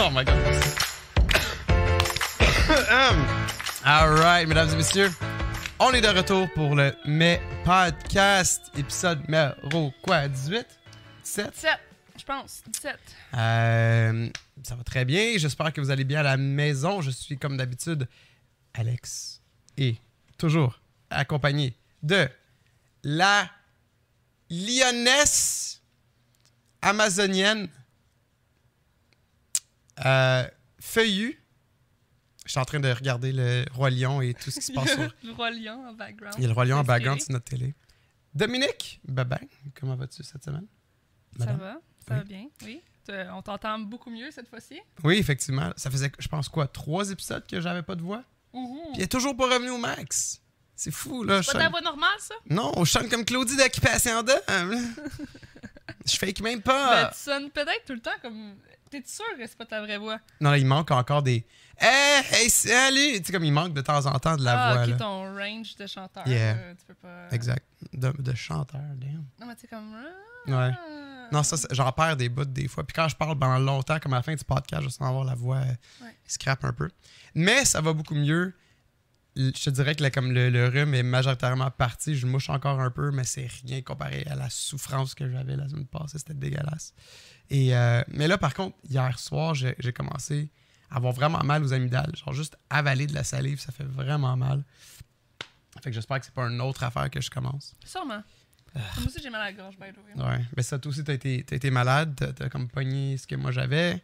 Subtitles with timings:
[0.00, 0.34] Oh my god.
[3.84, 5.10] All right, mesdames et messieurs,
[5.78, 10.66] on est de retour pour le Mai Podcast, épisode numéro quoi, 18?
[11.22, 11.50] 17?
[11.54, 11.70] 17,
[12.18, 12.62] je pense.
[12.66, 12.98] 17.
[13.34, 14.28] Euh,
[14.64, 15.34] ça va très bien.
[15.36, 17.00] J'espère que vous allez bien à la maison.
[17.00, 18.08] Je suis comme d'habitude
[18.74, 19.40] Alex
[19.76, 19.96] et
[20.38, 22.28] toujours accompagné de
[23.04, 23.48] la
[24.50, 25.80] lyonnaise
[26.82, 27.68] amazonienne
[30.04, 30.48] euh,
[30.80, 31.40] feuillue.
[32.46, 34.92] Je suis en train de regarder le Roi Lion et tout ce qui se passe
[34.92, 35.14] sur.
[35.24, 36.34] Le roi lion en background.
[36.36, 37.74] Il y a le Roi Lion en background sur notre télé.
[38.34, 39.38] Dominique Babin,
[39.78, 40.66] comment vas-tu cette semaine?
[41.38, 41.72] Ça va,
[42.06, 42.16] ça Oui.
[42.18, 42.82] va bien, oui.
[43.06, 44.78] Te- On t'entend beaucoup mieux cette fois-ci?
[45.02, 45.70] Oui, effectivement.
[45.76, 48.22] Ça faisait, je pense, quoi, trois épisodes que j'avais pas de voix?
[48.52, 48.82] Ouhou.
[48.92, 50.40] Puis il est toujours pas revenu au max.
[50.76, 51.40] C'est fou, là.
[51.40, 52.34] je Pas ta chante- voix normale, ça?
[52.50, 54.78] Non, on chante comme Claudie d'Occupation Double.
[56.06, 57.10] je fake même Ben, pas.
[57.14, 58.56] tu sonnes peut-être tout le temps comme.
[58.94, 60.20] T'es sûr que c'est pas ta vraie voix?
[60.40, 61.44] Non, il manque encore des.
[61.78, 63.18] Hey, hey, salut!
[63.18, 64.96] Tu sais, comme il manque de temps en temps de la ah, voix, ok, là.
[64.96, 66.28] ton range de chanteur.
[66.28, 66.54] Yeah.
[66.54, 67.28] là, tu peux pas.
[67.32, 67.66] Exact.
[67.92, 69.24] De, de chanteur, damn.
[69.40, 69.92] Non, mais tu sais, comme.
[70.46, 70.52] Ouais.
[70.54, 71.28] ah.
[71.32, 72.84] Non, ça, j'en perds des bouts des fois.
[72.86, 75.24] Puis quand je parle pendant longtemps, comme à la fin du podcast, je sens avoir
[75.24, 76.14] la voix euh, Ouais.
[76.28, 76.88] scrap un peu.
[77.34, 78.54] Mais ça va beaucoup mieux.
[79.34, 82.78] Je te dirais que là, comme le, le rhume est majoritairement parti, je mouche encore
[82.80, 86.18] un peu, mais c'est rien comparé à la souffrance que j'avais la semaine passée.
[86.18, 86.94] C'était dégueulasse.
[87.50, 90.48] Et, euh, mais là, par contre, hier soir, j'ai commencé
[90.90, 92.14] à avoir vraiment mal aux amygdales.
[92.16, 94.64] Genre, juste avaler de la salive, ça fait vraiment mal.
[95.82, 97.74] Fait que j'espère que c'est pas une autre affaire que je commence.
[97.84, 98.22] Sûrement.
[98.74, 98.80] Ah.
[98.96, 100.24] Moi aussi, j'ai mal à la gorge, by the way.
[100.24, 100.44] Ouais.
[100.56, 103.36] Mais ça, toi aussi, t'as été, t'as été malade, t'as, t'as comme pogné ce que
[103.36, 104.02] moi j'avais.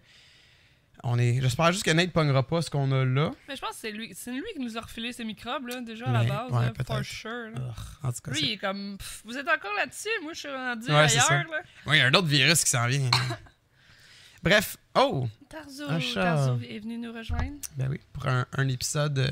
[1.03, 1.41] On est.
[1.41, 3.31] J'espère juste que Nate pognera pas ce qu'on a là.
[3.49, 5.81] Mais je pense que c'est lui, c'est lui qui nous a refilé ces microbes, là,
[5.81, 7.51] déjà à la base, ouais, là, for sure.
[7.55, 7.75] là.
[8.03, 8.99] En tout cas, Lui, il est comme.
[8.99, 10.09] pff, vous êtes encore là-dessus?
[10.23, 11.63] Moi, je suis rendu Ouais, ailleurs, là.
[11.87, 13.11] Ouais, il y a un autre virus qui s'en vient.
[14.43, 14.77] Bref.
[14.95, 15.27] Oh!
[15.49, 16.23] Tarzo, chat.
[16.23, 17.57] Tarzo est venu nous rejoindre.
[17.77, 19.31] Ben oui, pour un, un épisode euh,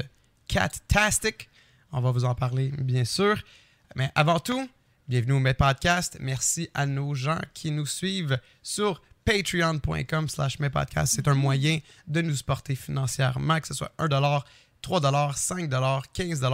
[0.49, 1.49] cat-tastic.
[1.93, 3.43] On va vous en parler, bien sûr.
[3.95, 4.69] Mais avant tout,
[5.09, 6.19] bienvenue au Met Podcast.
[6.21, 11.13] Merci à nos gens qui nous suivent sur patreon.com slash Podcast.
[11.15, 14.09] C'est un moyen de nous supporter financièrement, que ce soit 1
[14.81, 15.71] 3 5
[16.15, 16.47] 15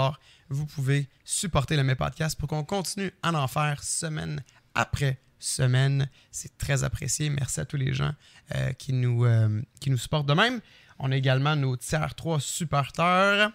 [0.48, 4.42] Vous pouvez supporter le Met Podcast pour qu'on continue à en faire semaine
[4.74, 6.10] après semaine.
[6.32, 7.30] C'est très apprécié.
[7.30, 8.12] Merci à tous les gens
[8.56, 10.60] euh, qui, nous, euh, qui nous supportent de même.
[10.98, 13.52] On a également nos tiers 3 supporters.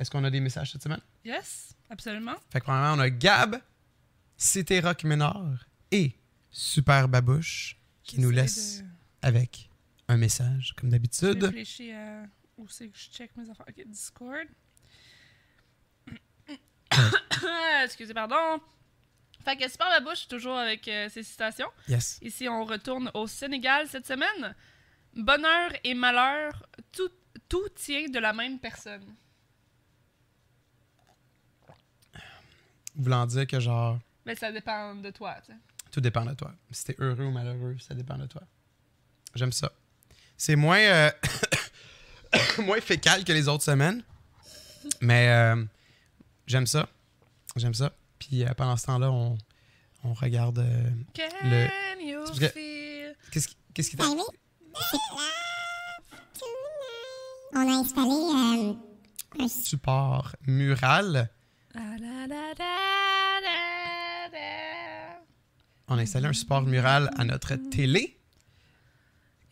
[0.00, 1.02] Est-ce qu'on a des messages cette semaine?
[1.24, 2.34] Yes, absolument.
[2.50, 3.60] Fait que premièrement, on a Gab,
[4.36, 6.16] Cité Rock Ménard et
[6.50, 8.36] Super Babouche qui nous de-
[9.22, 9.70] avec
[10.08, 11.42] un message, comme Je d'habitude.
[11.44, 12.24] réfléchis à
[12.58, 13.66] où c'est que je check mes affaires.
[13.68, 14.46] Ok, Discord.
[17.84, 18.60] Excusez, pardon.
[19.44, 21.68] Fait que Super Babouche, toujours avec euh, ses citations.
[21.88, 22.18] Yes.
[22.22, 24.54] Ici, on retourne au Sénégal cette semaine.
[25.14, 27.10] Bonheur et malheur, tout,
[27.48, 29.14] tout tient de la même personne.
[32.94, 35.58] Voulant dire que genre, Mais ça dépend de toi, tu sais.
[35.92, 36.52] Tout dépend de toi.
[36.72, 38.42] Si t'es heureux ou malheureux, ça dépend de toi.
[39.36, 39.70] J'aime ça.
[40.36, 41.10] C'est moins, euh,
[42.58, 44.02] moins fécal que les autres semaines.
[45.00, 45.64] Mais euh,
[46.48, 46.88] j'aime ça.
[47.54, 47.92] J'aime ça.
[48.18, 49.38] Puis euh, pendant ce temps-là, on,
[50.02, 50.58] on regarde.
[50.58, 51.68] euh, Can Le-
[52.04, 53.16] you c'est parce que- feel...
[53.30, 54.04] Qu'est-ce qui qu'est-ce qui t'a-.
[57.54, 58.74] On a installé euh,
[59.44, 61.30] un support mural.
[61.74, 63.11] La, la, la, la.
[65.92, 68.16] On a installé un support mural à notre télé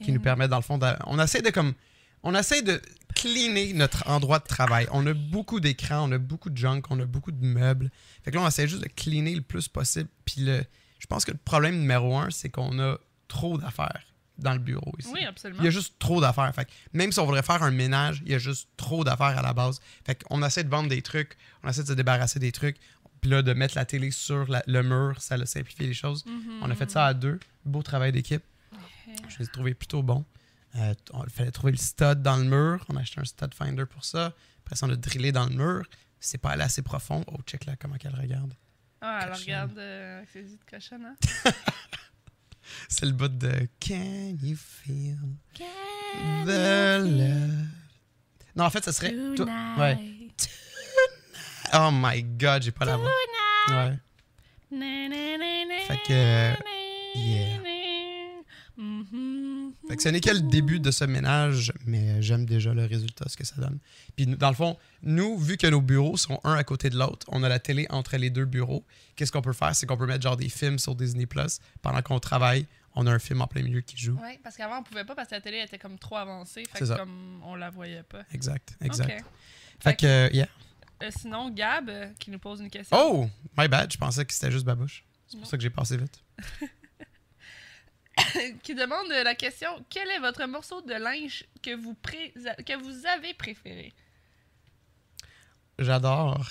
[0.02, 1.74] qui nous Et- permet, dans le fond, de- on essaie de comme.
[2.22, 2.80] On essaie de
[3.14, 4.86] cleaner notre endroit de travail.
[4.92, 7.90] On a beaucoup d'écrans, on a beaucoup de junk, on a beaucoup de meubles.
[8.22, 10.08] Fait que là, on essaie juste de cleaner le plus possible.
[10.26, 10.62] Puis le,
[10.98, 12.96] je pense que le problème numéro un, c'est qu'on a
[13.28, 14.02] trop d'affaires
[14.36, 15.10] dans le bureau ici.
[15.14, 15.60] Oui, absolument.
[15.62, 16.54] Il y a juste trop d'affaires.
[16.54, 19.38] Fait que même si on voudrait faire un ménage, il y a juste trop d'affaires
[19.38, 19.80] à la base.
[20.06, 22.76] Fait qu'on essaie de vendre des trucs, on essaie de se débarrasser des trucs.
[23.20, 26.24] Puis là, de mettre la télé sur la- le mur, ça a simplifié les choses.
[26.26, 26.60] Mhm.
[26.62, 27.38] On a fait ça à deux.
[27.64, 28.42] Beau travail d'équipe.
[29.28, 30.24] Je les ai trouvés plutôt bons.
[30.76, 32.84] Euh, on- il fallait trouver le stud dans le mur.
[32.88, 34.34] On a acheté un stud finder pour ça.
[34.64, 35.84] Après ça, on a drillé dans le mur.
[36.20, 37.24] C'est pas allé assez profond.
[37.26, 38.54] Oh, check là comment qu'elle regarde.
[39.00, 41.16] Ah, elle regarde euh, avec ses yeux de hein?
[42.88, 45.18] C'est le bout de Can you feel
[45.58, 47.66] Can the love?
[48.54, 49.12] Non, en fait, ça serait.
[49.78, 49.98] ouais.
[51.72, 53.08] Oh my god, j'ai pas la voix.
[53.70, 53.98] Ouais.
[55.86, 56.54] Fait que,
[57.16, 57.58] yeah.
[58.76, 59.74] Mhm.
[59.88, 63.28] Fait que ce n'est que le début de ce ménage, mais j'aime déjà le résultat,
[63.28, 63.78] ce que ça donne.
[64.16, 67.26] Puis dans le fond, nous, vu que nos bureaux sont un à côté de l'autre,
[67.30, 68.84] on a la télé entre les deux bureaux.
[69.16, 69.74] Qu'est-ce qu'on peut faire?
[69.74, 72.66] C'est qu'on peut mettre genre des films sur Disney Plus pendant qu'on travaille.
[72.94, 74.18] on a un film en plein milieu qui joue.
[74.20, 76.64] Ouais, parce qu'avant, on pouvait pas parce que la télé était comme trop avancée.
[76.72, 76.96] Fait que ça.
[76.96, 78.22] comme on la voyait pas.
[78.32, 79.20] Exact, exact.
[79.20, 79.24] Ok.
[79.82, 80.48] Fait que, yeah.
[81.02, 82.96] Euh, sinon, Gab, euh, qui nous pose une question.
[82.98, 85.04] Oh, my bad, je pensais que c'était juste babouche.
[85.26, 86.22] C'est pour ça que j'ai passé vite.
[88.62, 92.34] qui demande la question Quel est votre morceau de linge que vous, pré-
[92.66, 93.92] que vous avez préféré?
[95.78, 96.46] J'adore.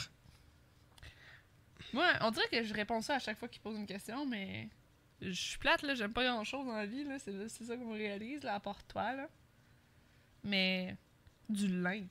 [1.93, 4.69] Moi, on dirait que je réponds ça à chaque fois qu'il pose une question, mais
[5.21, 7.19] je suis plate, là, j'aime pas grand chose dans la vie, là.
[7.19, 9.27] C'est, c'est ça qu'on réalise, là, à part toi, là.
[10.43, 10.95] Mais
[11.49, 12.07] du linge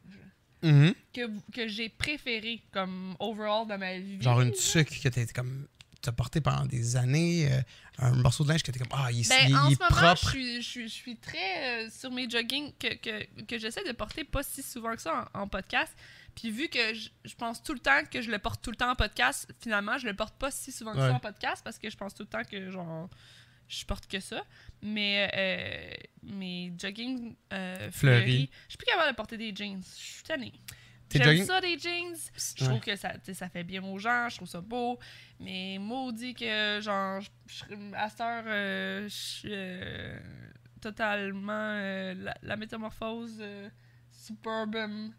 [0.62, 0.94] Mhm.
[1.14, 4.20] que, que j'ai préféré comme overall dans ma vie.
[4.20, 5.66] Genre une tuque que t'as comme.
[6.00, 7.60] T'as porté pendant des années, euh,
[7.98, 9.82] un morceau de linge que t'es comme Ah, il, est- Ben, il en il ce
[9.82, 10.30] est moment, je propre.
[10.30, 13.90] suis, je, suis, je suis très euh, sur mes jogging que, que, que j'essaie de
[13.90, 15.92] porter pas si souvent que ça en, en podcast.
[16.36, 18.76] Puis vu que je, je pense tout le temps que je le porte tout le
[18.76, 21.08] temps en podcast, finalement, je le porte pas si souvent que Ouais.
[21.08, 23.10] ça en podcast parce que je pense tout le temps que genre
[23.68, 24.42] je porte que ça.
[24.82, 28.50] Mais euh, mes jogging euh, Fleuris.
[28.64, 29.82] je suis plus capable de porter des jeans.
[29.82, 30.52] Je suis tannée.
[31.10, 32.14] J'aime jogging- ça des jeans.
[32.56, 32.68] Je Ouais.
[32.70, 34.98] trouve que ça, ça fait bien aux gens, je trouve ça beau.
[35.40, 37.20] Mais maudit que, genre,
[37.94, 40.18] à cette heure, euh, je suis euh,
[40.80, 41.74] totalement
[42.14, 43.42] la, la métamorphose
[44.10, 45.10] suburban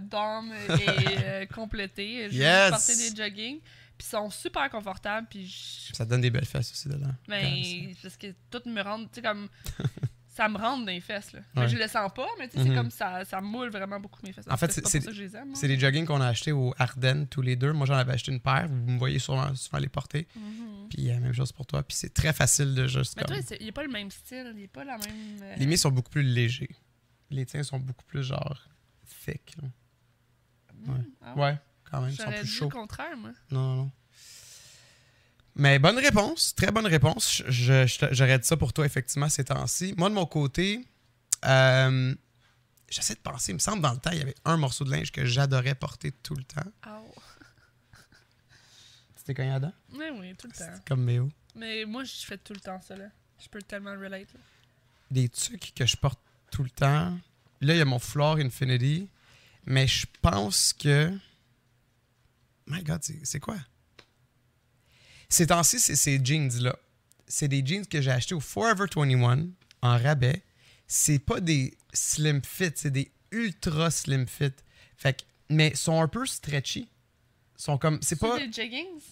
[0.00, 2.28] d'homme est complétée.
[2.30, 2.70] Je Yes!
[2.70, 3.60] porter des jogging.
[3.98, 5.26] Puis ils sont super confortables.
[5.28, 7.12] Puis je- Ça donne des belles fesses aussi dedans.
[7.26, 9.48] ben, parce que tout me rentre, tu sais, comme.
[10.28, 11.40] ça me rentre dans les fesses, là.
[11.40, 11.44] Ouais.
[11.62, 12.68] Mais je le sens pas, mais tu sais, Mhm.
[12.68, 14.44] c'est comme ça, ça moule vraiment beaucoup mes fesses.
[14.48, 15.48] En fait, c'est pas c'est- pour ça que je les aime.
[15.48, 15.56] moi.
[15.58, 17.72] C'est des joggings qu'on a achetés au Ardennes tous les deux.
[17.72, 18.68] Moi, j'en avais acheté une paire.
[18.68, 20.28] Vous me voyez souvent, souvent les porter.
[20.36, 20.88] Mhm.
[20.90, 21.82] Puis, euh, même chose pour toi.
[21.82, 23.36] Puis, c'est très facile de juste Mais comme...
[23.42, 25.42] toi, il n'y a pas le même style, il n'y a pas la même.
[25.42, 26.70] euh, Les miens sont beaucoup plus légers.
[27.30, 28.62] Les tiens sont beaucoup plus, genre,
[29.24, 29.56] thick.
[30.72, 31.00] hmm, ouais.
[31.22, 31.58] ah Ouais,
[31.90, 32.10] quand même.
[32.10, 32.64] Ils sont J'aurais plus dit chauds.
[32.66, 33.30] le contraire, moi.
[33.50, 33.90] Non, non.
[35.56, 37.42] Mais bonne réponse, très bonne réponse.
[37.46, 39.92] Je- je- je- J'aurais dit ça pour toi, effectivement, ces temps-ci.
[39.96, 40.86] Moi, de mon côté,
[41.44, 42.14] euh,
[42.88, 43.50] j'essaie de penser.
[43.52, 45.74] Il me semble, dans le temps, il y avait un morceau de linge que j'adorais
[45.74, 46.62] porter tout le temps.
[46.86, 47.12] Au.
[49.16, 49.72] C'était quand il y a dedans?
[49.94, 50.80] Oui, oui, tout le temps.
[50.86, 51.28] Comme Méo.
[51.56, 53.06] Mais moi, je fais tout le temps ça, là.
[53.42, 54.32] Je peux tellement relate.
[54.32, 54.40] là.
[55.10, 56.20] Des trucs que je porte
[56.50, 57.18] tout le temps.
[57.60, 59.08] Là, il y a mon Floor Infinity.
[59.66, 61.12] Mais je pense que.
[62.68, 63.56] My God, c'est quoi?
[65.28, 66.76] Ces temps-ci, c'est ces jeans-là.
[67.26, 69.48] C'est des jeans que j'ai achetés au Forever 21
[69.82, 70.42] en rabais.
[70.86, 74.52] C'est pas des slim fit, c'est des ultra slim fit.
[74.96, 76.88] Fait que, mais sont un peu stretchy.
[77.56, 77.98] Sont comme.
[78.02, 78.38] C'est pas.
[78.38, 79.02] des jeggings?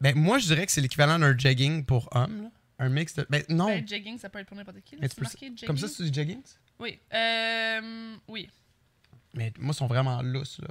[0.00, 2.42] Ben, moi, je dirais que c'est l'équivalent d'un jegging pour homme.
[2.44, 2.50] là.
[2.78, 3.26] Un mix de.
[3.28, 3.66] Ben, non.
[3.66, 4.96] Ben, jeggings, ça peut être pour n'importe qui.
[4.96, 5.08] là.
[5.08, 6.42] Peux- comme ça, c'est du jeggings?
[6.78, 6.98] Oui.
[7.12, 8.48] Euh, oui.
[9.34, 10.68] Mais moi, ils sont vraiment lousses, là.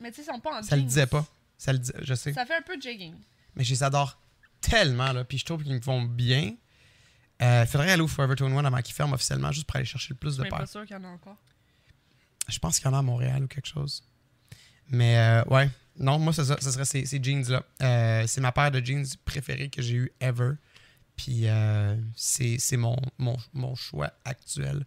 [0.00, 0.88] Mais tu sais, ils sont pas en Ça le jeans.
[0.88, 1.26] disait pas.
[1.56, 2.32] Ça le dis- je sais.
[2.32, 3.14] Ça fait un peu jegging.
[3.56, 4.20] Mais je les adore
[4.60, 5.24] tellement, là.
[5.24, 6.54] Puis je trouve qu'ils me font bien.
[7.42, 10.16] Euh, faudrait aller au Forever 21 avant qu'ils ferment officiellement, juste pour aller chercher le
[10.18, 10.58] plus Je de suis paires.
[10.60, 11.36] pas sûr qu'il y en a encore.
[12.48, 14.02] Je pense qu'il y en a à Montréal ou quelque chose.
[14.88, 15.68] Mais euh, ouais.
[15.98, 17.62] Non, moi, ça, ça serait ces, ces jeans-là.
[17.82, 20.52] Euh, c'est ma paire de jeans préférée que j'ai eu ever.
[21.16, 24.86] Puis euh, c'est c'est mon, mon, mon choix actuel.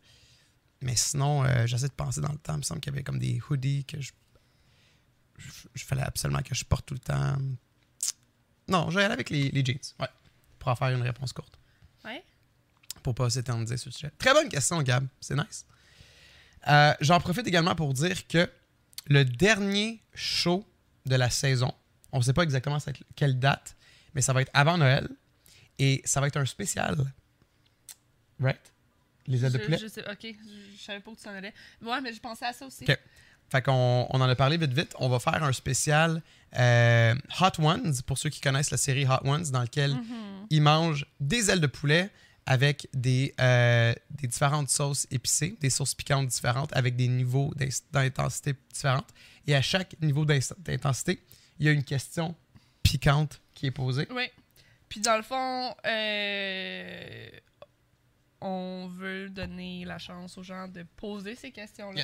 [0.81, 2.53] Mais sinon, euh, j'essaie de penser dans le temps.
[2.55, 4.11] Il me semble qu'il y avait comme des hoodies que je,
[5.75, 7.37] je, fallait absolument que je porte tout le temps.
[8.67, 9.79] Non, je vais aller avec les, les jeans.
[9.99, 10.07] Ouais.
[10.59, 11.59] Pour en faire une réponse courte.
[12.05, 12.23] Ouais.
[13.03, 14.11] Pour pas s'éterniser sur le sujet.
[14.17, 15.05] Très bonne question, Gab.
[15.19, 15.65] C'est nice.
[16.67, 18.49] Euh, J'en profite également pour dire que
[19.07, 20.65] le dernier show
[21.05, 21.73] de la saison,
[22.11, 22.77] on ne sait pas exactement
[23.15, 23.75] quelle date,
[24.13, 25.09] mais ça va être avant Noël.
[25.79, 26.95] Et ça va être un spécial.
[28.39, 28.59] Right?
[29.25, 29.77] Les ailes de poulet.
[29.77, 31.53] Je sais, ok, je, je savais pas où tu t'en allais.
[31.81, 32.83] Ouais, mais je pensais à ça aussi.
[32.83, 32.99] Ok.
[33.51, 34.95] Fait qu'on on en a parlé vite vite.
[34.99, 36.21] On va faire un spécial
[36.57, 40.47] euh, Hot Ones, pour ceux qui connaissent la série Hot Ones, dans lequel Mhm.
[40.49, 42.09] ils mangent des ailes de poulet
[42.45, 47.67] avec des, euh, des différentes sauces épicées, des sauces piquantes différentes, avec des niveaux d'in-
[47.91, 49.07] d'intensité différentes.
[49.47, 51.21] Et à chaque niveau d'intensité,
[51.59, 52.35] il y a une question
[52.83, 54.07] piquante qui est posée.
[54.11, 54.27] Oui.
[54.89, 57.29] Puis dans le fond, euh,
[58.41, 62.01] on veut donner la chance aux gens de poser ces questions-là.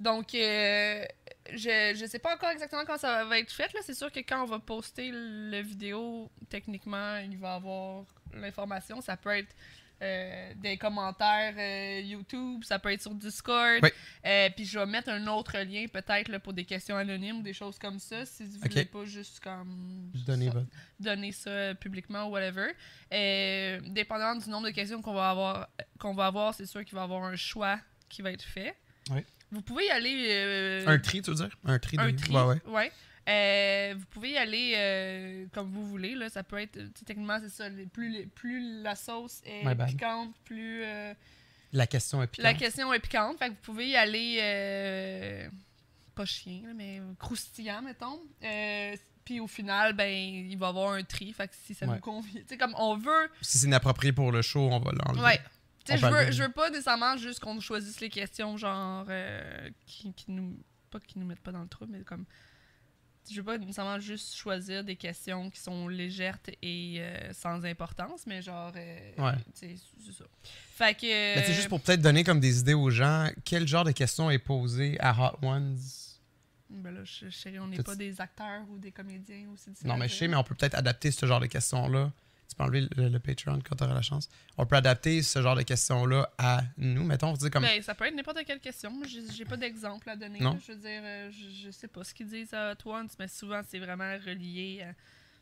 [0.00, 1.04] Donc, euh,
[1.52, 3.72] je, je sais pas encore exactement quand ça va être fait.
[3.72, 3.80] là.
[3.82, 9.00] C'est sûr que quand on va poster le vidéo, techniquement, il va y avoir l'information.
[9.00, 9.54] Ça peut être
[10.02, 13.78] euh, des commentaires euh, YouTube, ça peut être sur Discord.
[13.84, 13.90] Oui.
[14.26, 17.52] Euh, puis je vais mettre un autre lien peut-être pour des questions anonymes ou des
[17.52, 18.26] choses comme ça.
[18.26, 18.70] Si vous Ok.
[18.72, 20.64] voulez pas juste comme donnais ça-
[20.98, 22.72] donner ça publiquement ou whatever.
[23.90, 25.68] Dépendamment du nombre de questions qu'on va avoir,
[26.00, 28.74] qu'on va avoir, c'est sûr qu'il va y avoir un choix qui va être fait.
[29.10, 29.20] Oui.
[29.52, 30.26] Vous pouvez y aller.
[30.30, 31.50] euh, Un tri, tu veux dire?
[31.64, 31.96] Un tri.
[32.00, 32.16] un de...
[32.16, 32.32] tri.
[32.34, 32.60] Ouais, ouais.
[32.66, 32.92] ouais.
[33.28, 36.14] Euh, vous pouvez y aller euh, comme vous voulez.
[36.16, 36.28] Là.
[36.28, 36.78] Ça peut être.
[37.06, 37.68] Techniquement, c'est ça.
[37.68, 39.88] les- Plus, les- plus la sauce est My bad.
[39.90, 41.14] piquante, plus euh,
[41.72, 42.42] La question est piquante.
[42.44, 43.38] la question est piquante.
[43.38, 44.38] Fait que vous pouvez y aller.
[44.40, 45.48] euh,
[46.14, 48.20] pas chien, là, mais croustillant, mettons.
[48.44, 51.32] Euh, puis au final, ben, il va y avoir un tri.
[51.32, 51.94] Fait que si ça Ouais.
[51.94, 52.40] nous convient.
[52.40, 53.30] Tu sais, comme on veut.
[53.40, 55.22] Si c'est inapproprié pour le show, on va l'enlever.
[55.24, 55.40] Ouais.
[55.84, 59.04] Tu sais, On je veux, je veux pas nécessairement juste qu'on choisisse les questions, genre,
[59.08, 60.58] euh, qui, qui nous.
[60.90, 62.24] Pas qui nous mettent pas dans le trou, mais comme.
[63.30, 68.26] Je veux pas nécessairement juste choisir des questions qui sont légères et euh, sans importance,
[68.26, 68.72] mais genre.
[68.74, 69.32] euh, Ouais.
[69.54, 70.24] c'est ça.
[70.42, 71.06] Fait que.
[71.06, 74.28] Mais c'est juste pour peut-être donner comme des idées aux gens, quel genre de questions
[74.30, 75.78] est posé à Hot Ones?
[76.68, 79.70] Ben là, je, je sais, on n'est pas des acteurs ou des comédiens aussi.
[79.84, 82.10] Non, mais je sais, mais on peut peut-être adapter ce genre de questions-là.
[82.52, 84.28] Tu peux enlever le, le Patreon quand tu auras la chance.
[84.58, 87.02] On peut adapter ce genre de questions-là à nous.
[87.02, 87.62] Mettons, on dire comme.
[87.62, 88.92] Ben, ça peut être n'importe quelle question.
[89.34, 90.38] J'ai pas d'exemple à donner.
[90.40, 90.58] Non.
[90.66, 93.62] Je veux dire, euh, je, je sais pas ce qu'ils disent à Ones, mais souvent,
[93.66, 94.84] c'est vraiment relié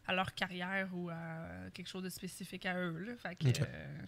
[0.06, 2.96] à, à leur carrière ou à quelque chose de spécifique à eux.
[2.98, 3.12] Là.
[3.20, 3.60] Fait que, Ok.
[3.60, 4.02] euh,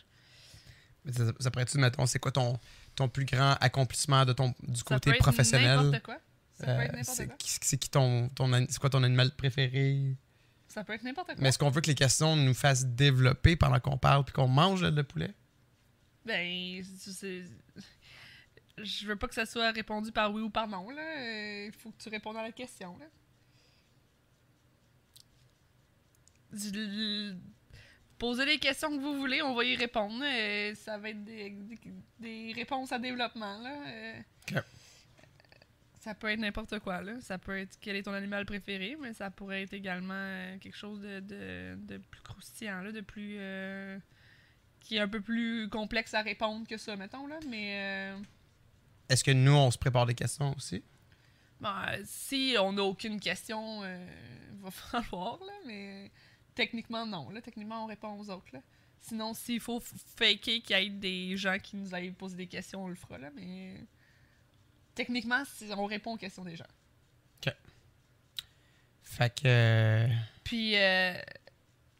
[1.04, 2.58] Mais Ça, ça pourrait être, mettons, c'est quoi ton,
[2.94, 5.78] ton plus grand accomplissement de ton, du ça côté peut être professionnel?
[5.80, 6.18] n'importe quoi.
[6.68, 7.36] Euh, c'est quoi.
[7.38, 10.14] qui, ton, ton c'est quoi ton animal préféré?
[10.72, 11.36] Ça peut être n'importe quoi.
[11.38, 14.48] Mais est-ce qu'on veut que les questions nous fassent développer pendant qu'on parle puis qu'on
[14.48, 15.30] mange le poulet?
[16.24, 17.44] Ben, c'est-
[18.78, 20.88] je veux pas que ça soit répondu par oui ou par non.
[20.88, 21.02] là.
[21.02, 22.96] Euh, Il faut que tu répondes à la question.
[22.98, 23.04] Là.
[28.18, 30.22] Posez les questions que vous voulez, on va y répondre.
[30.24, 31.56] Euh, ça va être des,
[32.20, 33.58] des- réponses à développement.
[33.58, 33.74] Là.
[33.86, 34.62] Euh, Ok.
[36.02, 37.00] Ça peut être n'importe quoi.
[37.00, 37.20] Là.
[37.20, 40.76] Ça peut être quel est ton animal préféré, mais ça pourrait être également euh, quelque
[40.76, 43.36] chose de, de, de plus croustillant, là, de plus.
[43.38, 43.96] euh,
[44.80, 47.28] qui est un peu plus complexe à répondre que ça, mettons.
[47.28, 47.38] Là.
[47.48, 47.78] Mais
[48.14, 48.18] euh,
[49.08, 50.82] Est-ce que nous, on se prépare des questions aussi?
[51.60, 56.10] ben, si on n'a aucune question, il va falloir, là, mais
[56.56, 57.30] techniquement, non.
[57.30, 57.40] Là.
[57.40, 58.48] Techniquement, on répond aux autres.
[58.52, 58.60] Là.
[58.98, 59.78] Sinon, s'il faut
[60.16, 63.18] faker qu'il y ait des gens qui nous aillent poser des questions, on le fera.
[63.18, 63.76] Là, mais
[64.94, 65.42] techniquement,
[65.76, 66.64] on répond aux questions des gens.
[69.02, 69.42] Fait que.
[69.46, 70.08] euh,
[70.44, 71.12] Puis, euh,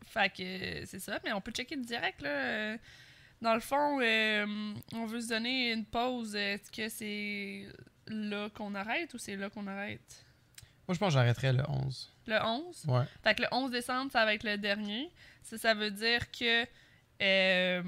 [0.06, 2.76] fait que c'est ça, mais on peut checker le direct, là.
[3.42, 4.46] Dans le fond, euh,
[4.94, 6.34] on veut se donner une pause.
[6.34, 7.66] Est-ce que c'est
[8.06, 10.24] là qu'on arrête ou c'est là qu'on arrête?
[10.88, 12.10] Moi, je pense que j'arrêterais le 11.
[12.26, 12.84] Le 11?
[12.86, 13.04] Ouais.
[13.22, 15.10] Fait que le 11 décembre, ça va être le dernier.
[15.42, 16.62] Ça, ça veut dire que.
[17.20, 17.82] euh,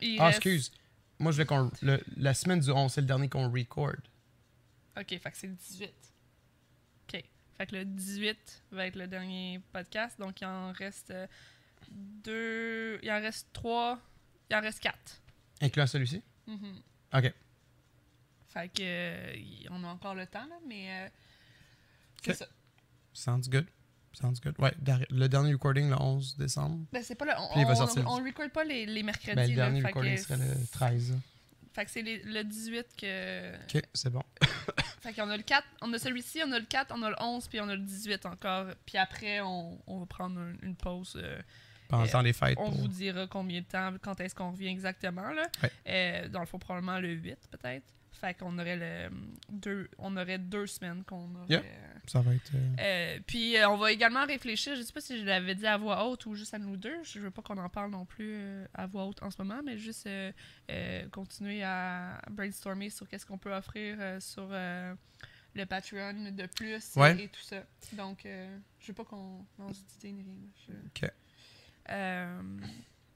[0.00, 0.72] il Ah, reste- excuse.
[1.18, 1.70] Moi, je voulais qu'on.
[1.82, 3.96] le- La semaine du 11, c'est le dernier qu'on record.
[5.00, 5.92] Ok, fait que c'est le 18.
[7.12, 7.24] Ok.
[7.56, 10.18] Fait que le 18 va être le dernier podcast.
[10.18, 11.26] Donc, il en reste euh,
[11.90, 12.98] deux.
[13.02, 13.98] Il en reste trois.
[14.50, 15.20] Il en reste quatre.
[15.60, 16.22] Incluant celui-ci?
[16.46, 16.80] Mhm.
[17.14, 17.32] Ok.
[18.48, 18.82] Fait que.
[18.82, 20.90] euh, on a encore le temps, là, mais.
[20.90, 21.08] euh,
[22.22, 22.36] c'est Ok.
[22.36, 22.46] ça.
[23.12, 23.66] Sounds good.
[24.12, 24.54] Sounds good.
[24.58, 24.74] Ouais,
[25.10, 26.84] le dernier recording, le 11 décembre.
[26.92, 27.32] Ben, c'est pas le.
[27.38, 27.58] On, on,
[27.94, 29.36] le on record pas les, les mercredis.
[29.36, 31.18] Ben, le là, dernier fait recording que serait le 13.
[31.72, 33.54] Fait que c'est les- le 18 que.
[33.76, 34.22] Ok, c'est bon.
[35.02, 37.16] Fait qu'on a le 4, on a celui-ci, on a le 4, on a le
[37.20, 38.66] 11, puis on a le 18 encore.
[38.84, 41.14] Puis après, on, on va prendre un- une pause.
[41.16, 41.40] euh,
[41.88, 42.58] Pendant le Euh, temps des fêtes.
[42.60, 45.30] on pour- vous dira combien de temps, quand est-ce qu'on revient exactement.
[45.30, 45.42] Là.
[45.62, 45.70] Ouais.
[45.88, 47.86] Euh, dans le fond, probablement le 8, peut-être.
[48.20, 49.10] Fait qu'on aurait le
[49.48, 51.46] deux, on aurait deux semaines qu'on aurait.
[51.48, 51.62] Yeah.
[52.06, 52.50] Ça va être.
[52.54, 55.66] euh, Euh, puis euh, on va également réfléchir, je sais pas si je l'avais dit
[55.66, 58.04] à voix haute ou juste à nous deux, je veux pas qu'on en parle non
[58.04, 60.32] plus euh, à voix haute en ce moment, mais juste euh,
[60.70, 64.94] euh, continuer à brainstormer sur qu'est-ce qu'on peut offrir euh, sur euh,
[65.54, 67.24] le Patreon de plus et- Ouais.
[67.24, 67.64] et, tout ça.
[67.94, 70.36] Donc, euh, je veux pas qu'on lance d'idées ni rien.
[70.68, 71.10] Je- Ok.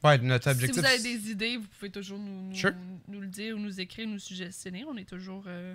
[0.03, 2.73] Ouais, notre si vous avez des idées, vous pouvez toujours nous, nous, Sure.
[3.09, 4.85] nous le dire ou nous écrire, nous suggestionner.
[4.85, 5.75] On est toujours euh,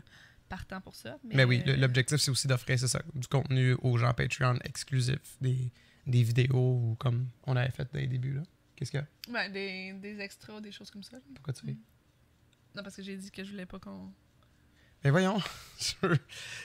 [0.49, 1.17] partant pour ça.
[1.23, 5.17] Mais, Mais oui, euh, l'objectif, c'est aussi d'offrir ça, du contenu aux gens Patreon exclusif,
[5.41, 5.71] des,
[6.05, 6.53] des vidéos
[6.91, 8.33] ou comme on avait fait dans les débuts.
[8.33, 8.43] là.
[8.75, 9.33] Qu'est-ce qu'il y a?
[9.33, 11.17] Ouais, des, des extras, des choses comme ça.
[11.17, 11.23] là.
[11.35, 11.75] Pourquoi tu fais
[12.75, 14.11] Non, parce que j'ai dit que je voulais pas qu'on.
[15.03, 15.39] Mais voyons,
[15.79, 16.15] je,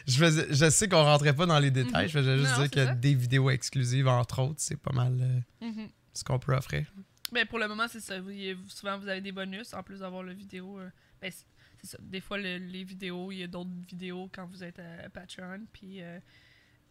[0.06, 2.08] je, faisais- je sais qu'on rentrait pas dans les détails, Mhm.
[2.10, 2.94] je faisais juste Non, dire que ça.
[2.94, 5.16] des vidéos exclusives, entre autres, c'est pas mal
[5.62, 5.88] euh, Mhm.
[6.12, 6.92] ce qu'on peut offrir.
[7.32, 8.20] Ben, pour le moment, c'est ça.
[8.20, 8.30] Vous-
[8.68, 10.78] souvent, vous avez des bonus en plus d'avoir le vidéo.
[10.78, 10.90] euh,
[11.20, 11.32] ben,
[11.80, 11.98] c'est ça.
[12.00, 15.66] Des fois, le- les vidéos, il y a d'autres vidéos quand vous êtes à Patreon.
[15.72, 16.00] Puis.
[16.02, 16.18] euh,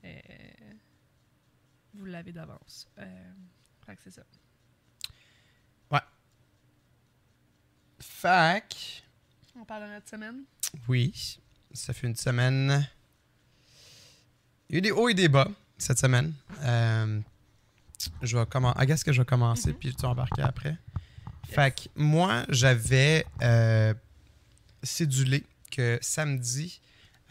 [0.06, 0.20] euh,
[1.94, 2.88] vous l'avez d'avance.
[2.98, 3.32] Euh,
[3.86, 4.24] fait que c'est ça.
[8.00, 9.04] Fac,
[9.56, 10.44] On parle de notre semaine?
[10.90, 11.38] oui,
[11.74, 12.86] ça fait une semaine.
[14.70, 15.48] Il y a eu des hauts et des bas
[15.78, 16.34] cette semaine.
[18.22, 18.84] Je vais commencer.
[18.84, 19.76] I guess que je vais commencer, Mhm.
[19.78, 20.78] puis tu embarquer après.
[21.50, 23.94] Fait que moi, j'avais euh,
[24.82, 26.80] cédulé que samedi,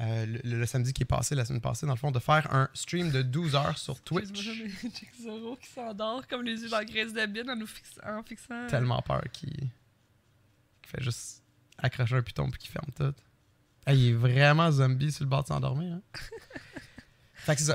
[0.01, 2.53] euh, le, le samedi qui est passé, la semaine passée, dans le fond, de faire
[2.55, 4.29] un stream de 12 heures sur Twitch.
[4.31, 7.57] Excuse-moi, mais Jake Zoro qui s'endort comme les yeux dans la graisse de bine en
[7.57, 8.67] nous fix- en fixant.
[8.69, 9.69] Tellement peur qu'il
[10.87, 11.43] fait juste
[11.79, 13.15] accrocher un piton puis qu'il ferme tout.
[13.87, 15.95] Ah, il est vraiment zombie sur le bord de s'endormir.
[15.95, 16.03] Hein?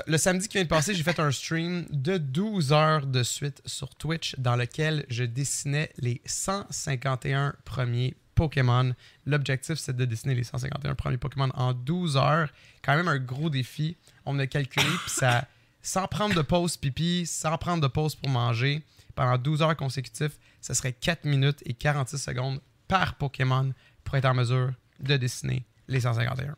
[0.06, 3.60] Le samedi qui vient de passer, j'ai fait un stream de 12 heures de suite
[3.66, 8.94] sur Twitch dans lequel je dessinais les 151 premiers Pokémon.
[9.26, 12.48] L'objectif, c'est de dessiner les 151 premiers Pokémon en 12 heures.
[12.82, 13.96] Quand même un gros défi.
[14.24, 15.46] On a calculé, puis ça,
[15.82, 18.82] sans prendre de pause pipi, sans prendre de pause pour manger,
[19.14, 23.72] pendant 12 heures consécutives, ça serait 4 minutes et 46 secondes par Pokémon
[24.04, 26.56] pour être en mesure de dessiner les 151.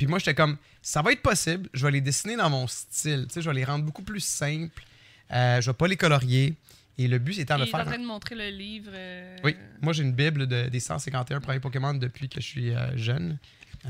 [0.00, 3.26] Puis moi, j'étais comme, ça va être possible, je vais les dessiner dans mon style,
[3.28, 4.82] tu sais, je vais les rendre beaucoup plus simples,
[5.30, 6.54] euh, je vais pas les colorier.
[6.96, 7.84] Et le but Il de est en faire.
[7.84, 8.90] train de montrer le livre.
[8.94, 12.70] euh, Oui, moi j'ai une bible de- des 151 premiers Pokémon depuis que je suis
[12.74, 13.36] euh, jeune.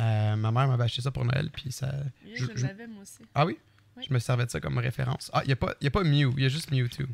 [0.00, 1.94] Euh, ma mère m'avait acheté ça pour Noël, puis ça.
[2.24, 3.20] Oui, je- je, je- l'avais moi aussi.
[3.32, 3.56] Ah oui?
[3.96, 4.04] Oui.
[4.08, 5.30] Je me servais de ça comme référence.
[5.32, 7.06] Ah, il n'y a, pas- y a pas Mew, il y a juste Mewtwo.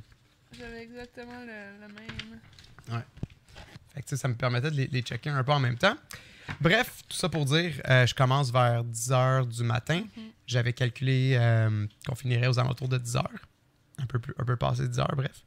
[0.59, 3.03] J'avais exactement le, le même.
[3.95, 5.97] Fait que, ça me permettait de les, les checker un peu en même temps.
[6.61, 10.03] Bref, tout ça pour dire, euh, je commence vers 10h du matin.
[10.17, 10.25] Mhm.
[10.47, 13.25] J'avais calculé euh, qu'on finirait aux alentours de 10h.
[13.99, 15.45] Un peu, plus, un peu passé 10h, bref.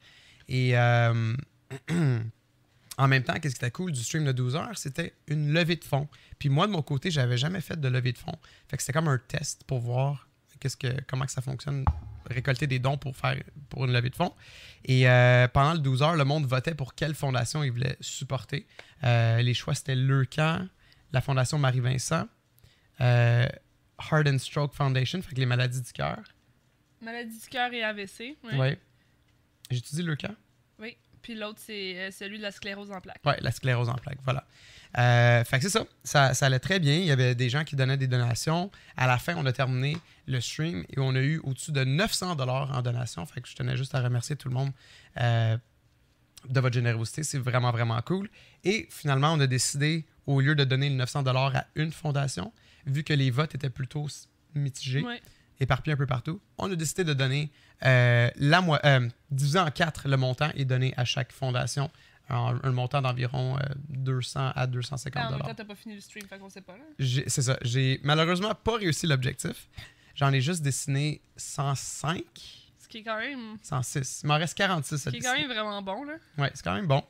[0.47, 1.35] Et euh,
[2.97, 5.75] en même temps, qu'est-ce qui était cool du stream de 12 heures, c'était une levée
[5.75, 6.07] de fonds.
[6.37, 8.37] Puis moi, de mon côté, j'avais jamais fait de levée de fonds.
[8.67, 10.27] Fait que c'était comme un test pour voir
[10.59, 11.85] qu'est-ce que, comment que ça fonctionne,
[12.29, 13.37] récolter des dons pour faire
[13.69, 14.33] pour une levée de fonds.
[14.85, 18.67] Et euh, pendant le 12 heures, le monde votait pour quelle fondation il voulait supporter.
[19.03, 20.67] Euh, les choix, c'était Leucan,
[21.11, 22.27] la fondation Marie-Vincent,
[23.01, 23.47] euh,
[24.11, 26.19] Heart and Stroke Foundation, fait que les maladies du cœur.
[27.01, 28.37] Maladie du cœur et AVC.
[28.43, 28.55] Oui.
[28.55, 28.79] Ouais.
[29.71, 30.35] J'ai-tu dit Leucan?
[30.79, 30.97] Oui.
[31.21, 33.21] Puis l'autre, c'est euh, celui de la sclérose en plaques.
[33.25, 34.45] Ouais, la sclérose en plaques, voilà.
[34.97, 35.85] Euh, fait que c'est ça.
[36.03, 36.33] ça.
[36.33, 36.95] Ça allait très bien.
[36.95, 38.71] Il y avait des gens qui donnaient des donations.
[38.97, 42.35] À la fin, on a terminé le stream et on a eu au-dessus de 900
[42.35, 43.25] dollars en donation.
[43.25, 44.71] Fait que je tenais juste à remercier tout le monde
[45.19, 45.57] euh,
[46.47, 47.23] de votre générosité.
[47.23, 48.29] C'est vraiment, vraiment cool.
[48.63, 52.53] Et finalement, on a décidé, au lieu de donner le 900 dollars à une fondation,
[52.85, 54.07] vu que les votes étaient plutôt
[54.55, 55.21] mitigés, Ouais.
[55.59, 57.51] éparpillés un peu partout, on a décidé de donner
[57.85, 61.89] euh, la euh, diviser en quatre le montant et donner à chaque fondation
[62.29, 65.47] un, un montant d'environ euh, 200 à 250 Ah, en même dollars.
[65.49, 67.57] temps, t'as pas fini le stream, fait qu'on sait pas, C'est ça.
[67.63, 69.67] J'ai malheureusement pas réussi l'objectif.
[70.15, 72.21] J'en ai juste dessiné 105,
[72.77, 73.57] Ce qui est quand même.
[73.63, 74.21] 106.
[74.23, 76.13] Il m'en reste 46 à Ce qui est quand même vraiment bon, là.
[76.37, 77.03] Ouais, c'est quand même bon.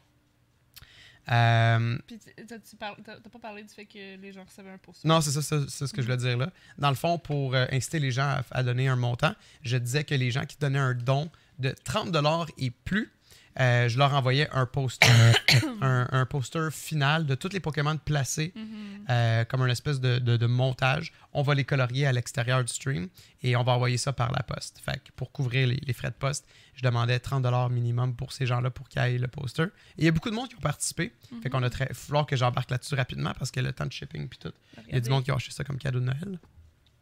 [1.32, 4.78] Euh, Puis t- t'as-tu par- t'as pas parlé du fait que les gens recevaient un
[4.78, 5.08] poster.
[5.08, 6.50] Non, c'est ça, c'est ce que je voulais dire là.
[6.78, 10.04] Dans le fond, pour euh, inciter les gens à, à donner un montant, je disais
[10.04, 13.12] que les gens qui donnaient un don de 30$ et plus,
[13.58, 15.08] je leur envoyais un poster,
[15.82, 19.06] un, un poster final de tous les Pokémon placés Mhm.
[19.10, 21.12] euh, comme une espèce de, de- de montage.
[21.34, 23.10] On va les colorier à l'extérieur du stream
[23.44, 24.80] et on va envoyer ça par la poste.
[24.84, 28.46] Fait que pour couvrir les, les frais de poste, je demandais 30$ minimum pour ces
[28.46, 29.64] gens-là pour qu'ils aient le poster.
[29.64, 31.12] Et il y a beaucoup de monde qui ont participé.
[31.44, 31.86] Fait qu'on a très.
[31.86, 34.54] Il va falloir que j'embarque là-dessus rapidement parce que le temps de shipping puis tout.
[34.88, 36.40] Il y a du monde qui a acheté ça comme cadeau de Noël.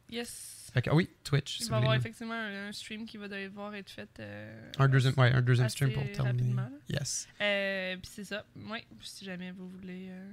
[0.10, 0.57] Yes.
[0.74, 1.60] Fait ah oui, Twitch.
[1.60, 4.10] Il si va y avoir effectivement un, un stream qui va devoir être fait.
[4.20, 6.62] euh, Un deuxième, ouais, un deuxième stream pour terminer.
[6.90, 7.28] Yes.
[7.42, 8.46] Euh, puis c'est ça.
[8.56, 10.32] Oui, si jamais vous voulez euh,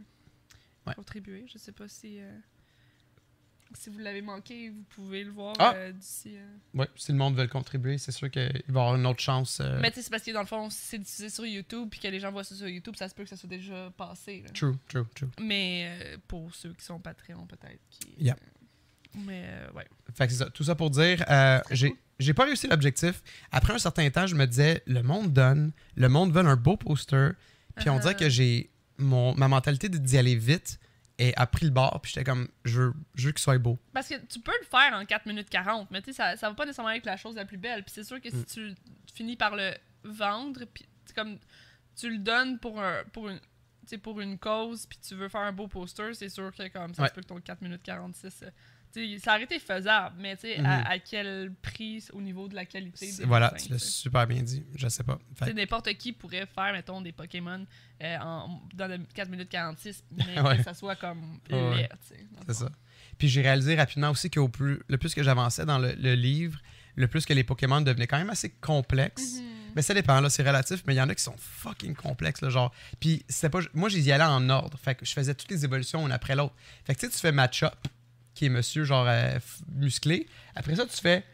[0.86, 0.94] Ouais.
[0.94, 1.46] contribuer.
[1.50, 2.18] Je sais pas si.
[2.20, 2.30] euh,
[3.76, 5.90] si vous l'avez manqué, vous pouvez le voir Ah!
[5.90, 6.36] d'ici.
[6.74, 9.20] Ouais, si le monde veut le contribuer, c'est sûr qu'il va y avoir une autre
[9.20, 9.60] chance.
[9.80, 11.98] Mais tu sais, c'est parce que dans le fond, si c'est diffusé sur YouTube puis
[11.98, 14.42] que les gens voient ça sur YouTube, ça se peut que ça soit déjà passé.
[14.44, 14.50] là.
[14.50, 15.28] True, true, true.
[15.40, 17.80] Mais pour ceux qui sont Patreon, peut-être.
[17.90, 18.14] Qui...
[18.18, 18.36] Yeah.
[19.14, 19.86] Mais euh, ouais.
[20.14, 20.50] Fait que c'est ça.
[20.50, 23.22] Tout ça pour dire, euh, j'ai j'ai pas réussi l'objectif.
[23.50, 26.76] Après un certain temps, je me disais, le monde donne, le monde veut un beau
[26.76, 27.30] poster.
[27.76, 28.70] Puis on dirait que j'ai.
[28.98, 30.78] mon Ma mentalité de- d'y aller vite
[31.18, 32.00] et a pris le bord.
[32.00, 33.78] Puis j'étais comme, je veux, je veux qu'il soit beau.
[33.92, 36.48] Parce que tu peux le faire en 4 minutes 40, mais tu sais, ça, ça
[36.48, 37.82] va pas nécessairement être la chose la plus belle.
[37.82, 38.44] Puis c'est sûr que si Mm.
[38.44, 38.74] tu
[39.12, 39.72] finis par le
[40.04, 41.38] vendre, puis c'est comme
[41.96, 43.40] tu le donnes pour, un, pour, une,
[44.02, 47.02] pour une cause, puis tu veux faire un beau poster, c'est sûr que comme ça
[47.02, 47.08] Ouais.
[47.08, 48.44] se peut que ton 4 minutes 46.
[49.18, 50.66] Ça aurait été faisable, mais tu sais, Mhm.
[50.66, 54.26] à, à quel prix au niveau de la qualité des Voilà, dessins, tu l'as super
[54.26, 54.62] bien dit.
[54.76, 55.18] Je sais pas.
[55.54, 57.66] N'importe qui pourrait faire, mettons, des Pokémon
[58.02, 60.56] euh, en, dans le 4 minutes 46, mais Ouais.
[60.58, 61.88] que ça soit comme Ouais.
[62.46, 62.68] C'est ça.
[63.18, 66.58] Puis j'ai réalisé rapidement aussi que plus, le plus que j'avançais dans le, le livre,
[66.96, 69.36] le plus que les Pokémon devenaient quand même assez complexes.
[69.40, 69.50] Mhm.
[69.76, 72.42] Mais ça dépend, là, c'est relatif, mais il y en a qui sont fucking complexes,
[72.42, 72.72] là, genre.
[73.00, 73.58] Puis c'était pas.
[73.72, 74.78] Moi, j'y allais en ordre.
[74.78, 76.54] Fait que je faisais toutes les évolutions une après l'autre.
[76.84, 77.74] Fait que tu sais, tu fais Matchup,
[78.34, 79.38] qui est monsieur genre euh,
[79.72, 80.26] musclé.
[80.54, 81.24] Après ça, tu fais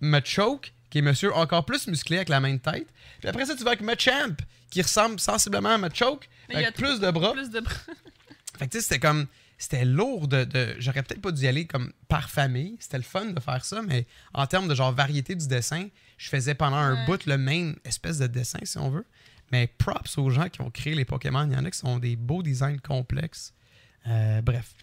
[0.00, 2.88] Machoke, qui est monsieur encore plus musclé avec la main de tête.
[3.20, 4.36] Puis après ça, tu vas avec Machamp,
[4.70, 7.32] qui ressemble sensiblement à Machoke, Mais il y a avec plus de bras.
[7.32, 7.74] Plus de bras.
[8.58, 9.26] Fait que tu sais, c'était comme.
[9.58, 10.44] c'était lourd de.
[10.44, 12.76] de- J'aurais peut-être pas dû y aller comme par famille.
[12.80, 15.88] C'était le fun de faire ça, mais en termes de genre variété du dessin,
[16.18, 19.06] je faisais pendant un bout le même espèce de dessin, si on veut.
[19.50, 21.46] Mais props aux gens qui ont créé les Pokémon.
[21.46, 23.52] Il y en a qui sont des beaux designs complexes.
[24.06, 24.74] Euh, bref.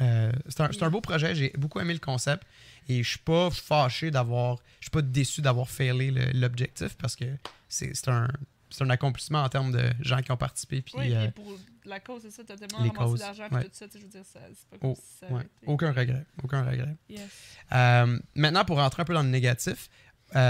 [0.00, 1.34] Euh, c'est un, un beau projet.
[1.34, 2.42] J'ai beaucoup aimé le concept.
[2.88, 4.58] Et je suis pas fâché d'avoir.
[4.80, 7.24] Je suis pas déçu d'avoir failé l'objectif parce que
[7.68, 8.28] c'est un,
[8.80, 10.82] un accomplissement en termes de gens qui ont participé.
[10.82, 13.64] Puis, Oui, euh, et pour la cause, c'est ça, t'as tellement les ramassé d'argent ouais.
[13.64, 15.46] tout ça, tu je veux dire, c'est pas comme Oh, si ça ouais.
[15.66, 16.26] Aucun regret.
[16.42, 16.94] Aucun regret.
[17.08, 17.20] Yes.
[17.72, 19.88] Euh, maintenant, pour rentrer un peu dans le négatif,
[20.34, 20.40] il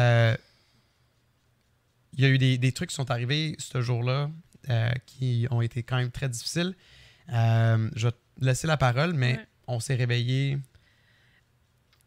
[2.20, 4.30] y a eu des, des trucs qui sont arrivés ce jour-là
[5.06, 6.74] qui ont été quand même très difficiles.
[7.32, 9.46] Euh, je vais te laisser la parole, mais Ouais.
[9.66, 10.58] on s'est réveillé.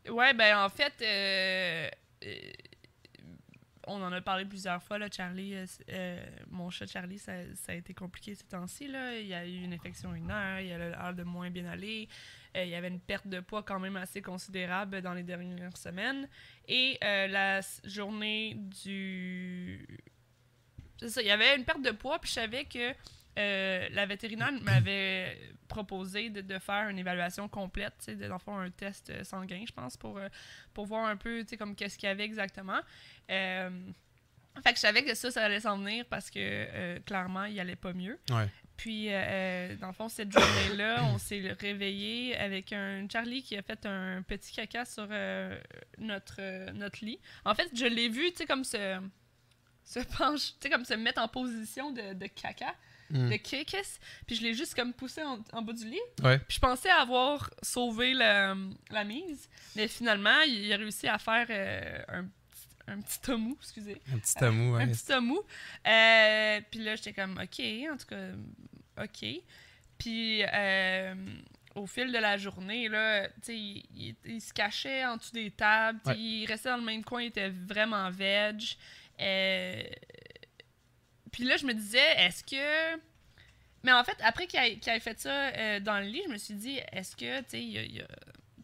[0.09, 1.89] Ouais, ben en fait, euh,
[2.23, 2.51] euh,
[3.87, 5.55] on en a parlé plusieurs fois, là, Charlie.
[6.49, 8.87] mon chat Charlie, ça, ça a été compliqué ces temps-ci.
[8.87, 9.17] là.
[9.19, 12.07] Il y a eu une infection urinaire, il a l'air de moins bien aller.
[12.55, 16.27] il y avait une perte de poids quand même assez considérable dans les dernières semaines.
[16.67, 19.85] Et la journée du.
[20.99, 22.91] C'est ça, il y avait une perte de poids, puis je savais que
[23.37, 28.55] euh, la vétérinaire m'avait proposé de, de faire une évaluation complète, tu sais, d'en faire
[28.55, 30.27] un test euh, sanguin, je pense, pour, euh,
[30.73, 32.79] pour voir un peu, tu sais, comme qu'est-ce qu'il y avait exactement.
[33.29, 33.69] Euh,
[34.63, 37.59] fait que je savais que ça, ça allait s'en venir parce que, euh, clairement, il
[37.59, 38.19] allait pas mieux.
[38.29, 38.47] Ouais.
[38.75, 43.61] Puis, euh, dans le fond, cette journée-là, on s'est réveillé avec un Charlie qui a
[43.61, 45.59] fait un petit caca sur euh,
[45.97, 47.19] notre, notre lit.
[47.45, 48.99] En fait, je l'ai vu, tu sais, comme se,
[49.83, 50.05] se tu
[50.59, 52.75] sais, comme se mettre en position de, de caca,
[53.09, 53.29] Mm.
[53.29, 53.99] de kikis.
[54.25, 55.99] Puis je l'ai juste comme poussé en, en bas du lit.
[56.23, 56.39] Ouais.
[56.39, 58.55] Puis je pensais avoir sauvé la
[59.05, 64.01] mise, mais finalement, il a réussi à faire euh, un, petit- un petit tomou, excusez.
[64.13, 64.75] Un petit amour.
[64.77, 64.91] Un ouais.
[64.91, 65.39] petit tomou.
[65.87, 69.25] Euh, puis là, j'étais comme, OK, en tout cas, OK.
[69.97, 71.15] Puis euh,
[71.75, 75.51] au fil de la journée, là, tu il, il- il se cachait en dessous des
[75.51, 75.99] tables.
[76.05, 76.17] Ouais.
[76.17, 78.61] Il restait dans le même coin, il était vraiment veg.
[79.19, 79.81] Euh,
[81.37, 82.99] puis là, je me disais, est-ce que.
[83.83, 86.55] Mais en fait, après qu'il ait, fait ça euh, dans le lit, je me suis
[86.55, 88.07] dit, est-ce que, tu sais, il y a-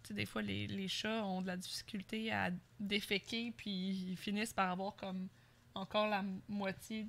[0.10, 4.72] des fois, les, les chats ont de la difficulté à déféquer, puis ils finissent par
[4.72, 5.30] avoir comme
[5.76, 7.06] encore la moitié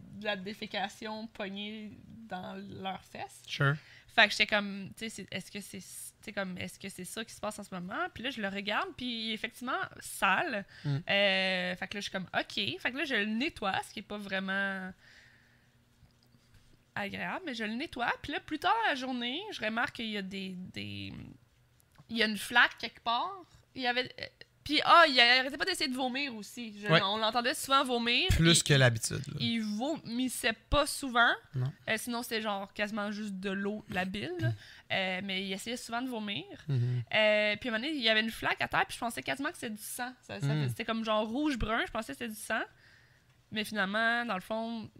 [0.00, 1.92] de la défécation pognée
[2.28, 3.42] dans leurs fesses.
[3.46, 3.74] Sure.
[4.14, 5.80] Fait que j'étais comme, tu sais, est-ce que c'est
[6.22, 8.08] sais, comme est-ce que c'est ça qui se passe en ce moment?
[8.14, 10.64] Puis là je le regarde puis est effectivement sale.
[10.84, 10.96] Mm.
[11.08, 13.92] Euh, fait que là je suis comme OK, fait que là je le nettoie, ce
[13.92, 14.92] qui est pas vraiment
[16.94, 18.12] agréable, mais je le nettoie.
[18.22, 21.12] Puis là plus tard dans la journée, je remarque qu'il y a des des
[22.10, 23.44] il y a une flaque quelque part.
[23.74, 24.10] Il y avait
[24.68, 26.74] puis ah, il arrêtait pas d'essayer de vomir aussi.
[26.78, 27.00] Je- Ouais.
[27.02, 28.28] On l'entendait souvent vomir.
[28.30, 29.26] Plus Il- que l'habitude.
[29.28, 29.34] là.
[29.40, 31.32] il vomissait pas souvent.
[31.54, 31.72] Non.
[31.88, 34.32] Euh, sinon, c'était genre quasiment juste de l'eau, de la bile.
[34.40, 34.50] là.
[34.92, 36.44] Euh, mais il essayait souvent de vomir.
[36.68, 37.02] Mhm.
[37.14, 39.00] Euh, puis à un moment donné, il y avait une flaque à terre, puis je
[39.00, 40.12] pensais quasiment que c'était du sang.
[40.22, 40.62] Ça- ça Mm.
[40.62, 42.62] fait- C'était comme genre rouge-brun, je pensais que c'était du sang.
[43.50, 44.90] Mais finalement, dans le fond,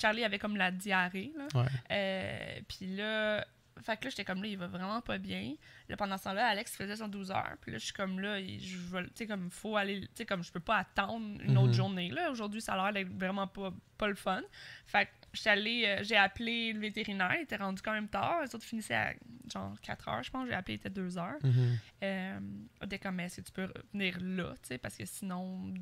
[0.00, 1.32] Charlie avait comme la diarrhée.
[1.36, 1.46] Là.
[1.60, 2.64] Ouais.
[2.68, 3.44] Puis là,
[3.82, 5.54] fait que là, j'étais comme là, il va vraiment pas bien.
[5.88, 7.56] Là, pendant ce temps-là, Alex faisait son 12 heures.
[7.60, 10.08] Puis là, je suis comme là, il- je veux, tu sais, comme, faut aller, tu
[10.14, 11.72] sais, comme, je peux pas attendre une autre Mhm.
[11.74, 12.10] journée.
[12.10, 14.42] Là, aujourd'hui, ça a l'air d'être vraiment pas, pas le fun.
[14.86, 18.42] Fait que j'étais allée, euh, j'ai appelé le vétérinaire, il était rendu quand même tard.
[18.42, 19.12] Les autres finissaient à
[19.52, 20.46] genre 4 heures, je pense.
[20.48, 21.38] J'ai appelé, il était 2 heures.
[22.02, 22.38] Euh,
[22.80, 25.72] on était comme, est-ce que tu peux venir là, tu sais, parce que sinon.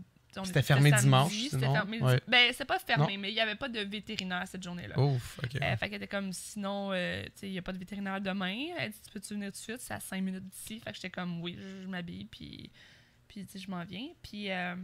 [0.42, 2.01] C'était était fermé dimanche, C'était fermé.
[2.01, 2.20] Ouais.
[2.27, 4.99] Ben, c'est pas fermé, mais il y avait pas de vétérinaire cette journée-là.
[4.99, 5.57] Ouf, ok.
[5.57, 8.20] Euh, fait qu'elle était comme, sinon, euh, tu sais, il n'y a pas de vétérinaire
[8.20, 8.66] demain.
[8.79, 9.81] Elle dit, tu peux-tu venir tout de suite?
[9.81, 10.81] C'est à 5 minutes d'ici.
[10.81, 12.70] Fait que j'étais comme, oui, je, m'habille, puis,
[13.29, 14.09] puis je m'en viens.
[14.23, 14.75] Puis, euh,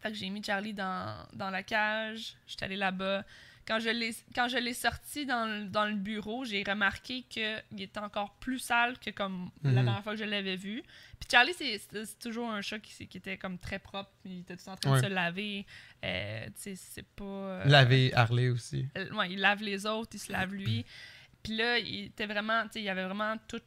[0.00, 2.36] fait que j'ai mis Charlie dans, dans la cage.
[2.46, 3.24] J'étais allée là-bas.
[3.66, 7.62] Quand je l'ai quand je l'ai sorti dans, le- dans le bureau, j'ai remarqué qu'il
[7.78, 9.74] était encore plus sale que comme la Mhm.
[9.76, 10.82] dernière fois que je l'avais vu.
[11.20, 14.10] Puis Charlie, c'est toujours un chat qui, qui était comme très propre.
[14.24, 15.00] Il était tout en train Ouais.
[15.00, 15.66] de se laver.
[16.04, 17.24] Euh, c'est pas...
[17.24, 18.88] euh, Laver Harley aussi.
[18.96, 20.84] euh, ouais, il lave les autres, il se lave lui.
[21.42, 23.60] Puis là, il était vraiment, tu sais, il y avait vraiment tout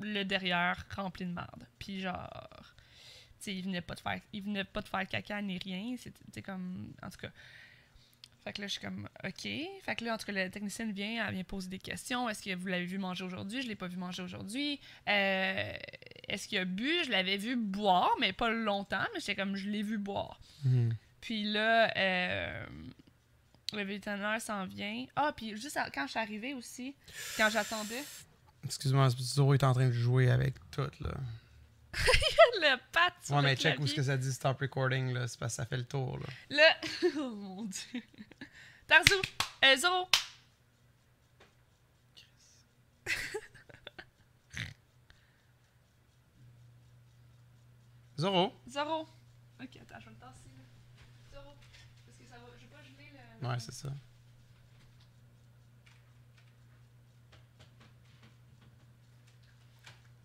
[0.00, 1.66] le derrière rempli de merde.
[1.78, 2.48] Puis genre,
[3.38, 5.94] tu sais, il venait pas de faire, il venait pas de faire caca ni rien.
[5.98, 7.30] C'était comme, en tout cas.
[8.42, 9.42] Fait que là, je suis comme, OK.
[9.42, 12.28] Fait que là, en tout cas, la technicienne vient, elle vient poser des questions.
[12.28, 13.60] Est-ce que vous l'avez vu manger aujourd'hui?
[13.62, 14.80] Je l'ai pas vu manger aujourd'hui.
[15.08, 15.72] Euh,
[16.28, 16.90] Est-ce qu'il a bu?
[17.04, 19.04] Je l'avais vu boire, mais pas longtemps.
[19.12, 20.40] Mais j'étais comme, je l'ai vu boire.
[20.64, 20.94] Mhm.
[21.20, 22.66] Puis là, euh,
[23.74, 25.04] le vétérinaire s'en vient.
[25.16, 26.94] Ah, puis juste à- quand je suis arrivée aussi,
[27.36, 28.02] quand j'attendais,
[28.64, 31.12] Excuse-moi, Zoro est en train de jouer avec tout, là
[31.92, 35.26] le pat Ouais, mais check où ce que ça dit stop recording, là.
[35.26, 36.26] C'est parce que ça fait le tour, là.
[36.50, 37.16] Le.
[37.18, 38.02] oh mon dieu.
[38.86, 39.20] Tarzou,
[39.64, 40.08] euh, Ezo.
[48.18, 48.52] Zoro.
[48.68, 49.08] Zoro.
[49.62, 50.50] Ok, attends, je vais le tasser.
[51.32, 51.54] Zoro.
[52.04, 52.46] Parce que ça va.
[52.58, 53.48] Je vais pas geler le.
[53.48, 53.88] Ouais, c'est ça.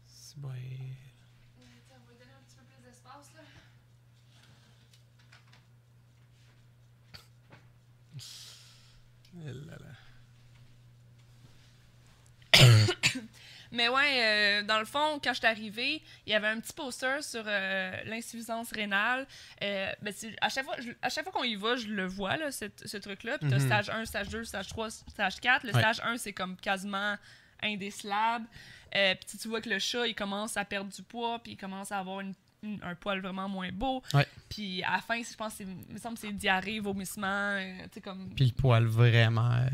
[0.08, 0.52] C'est bon.
[13.72, 16.72] Mais ouais, euh, dans le fond, quand je suis arrivée, il y avait un petit
[16.72, 19.28] poster sur euh, l'insuffisance rénale.
[19.64, 22.38] Euh, ben, à chaque fois, je- à chaque fois qu'on y va, je le vois,
[22.38, 23.38] là, cette- ce truc-là.
[23.38, 23.66] Puis t'as Mhm.
[23.66, 25.64] stage 1, stage 2, stage 3, stage 4.
[25.66, 25.80] Le Ouais.
[25.82, 27.16] stage 1, c'est comme quasiment
[27.62, 28.46] indécelable.
[28.96, 31.58] Euh, puis tu vois que le chat, il commence à perdre du poids, puis il
[31.58, 32.36] commence à avoir une-
[32.84, 34.02] un poil vraiment moins beau.
[34.14, 34.28] Ouais.
[34.50, 37.78] Puis à la fin, je pense que c'est- il me semble c'est diarrhée, vomissement, euh,
[37.84, 39.52] tu sais, comme Puis le poil vraiment.
[39.52, 39.70] euh,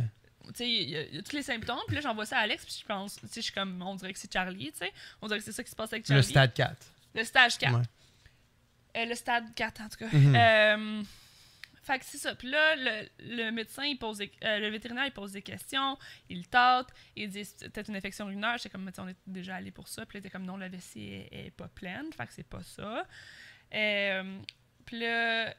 [0.47, 1.79] tu sais, il y, a- il y a tous les symptômes.
[1.87, 3.95] Puis là, j'envoie ça à Alex, puis je pense, tu sais, je suis comme, on
[3.95, 4.91] dirait que c'est Charlie, tu sais.
[5.21, 6.21] On dirait que c'est ça qui se passe avec Charlie.
[6.21, 6.87] le stade 4.
[7.15, 7.77] Le stage 4.
[7.77, 7.83] Ouais.
[8.97, 10.09] Euh, le stade 4, en tout cas.
[10.13, 11.03] Euh,
[11.81, 12.35] fait que c'est ça.
[12.35, 15.97] Puis là, le, le médecin, il pose des- euh, le vétérinaire, il pose des questions,
[16.29, 18.57] il tâte, il dit peut-être une infection urinaire.
[18.57, 20.05] J'étais comme, on est déjà allé pour ça.
[20.05, 22.11] Puis là, il était comme, non, la vessie est, est pas pleine.
[22.13, 23.05] Fait que c'est pas ça.
[23.73, 24.39] Euh,
[24.85, 25.53] puis là,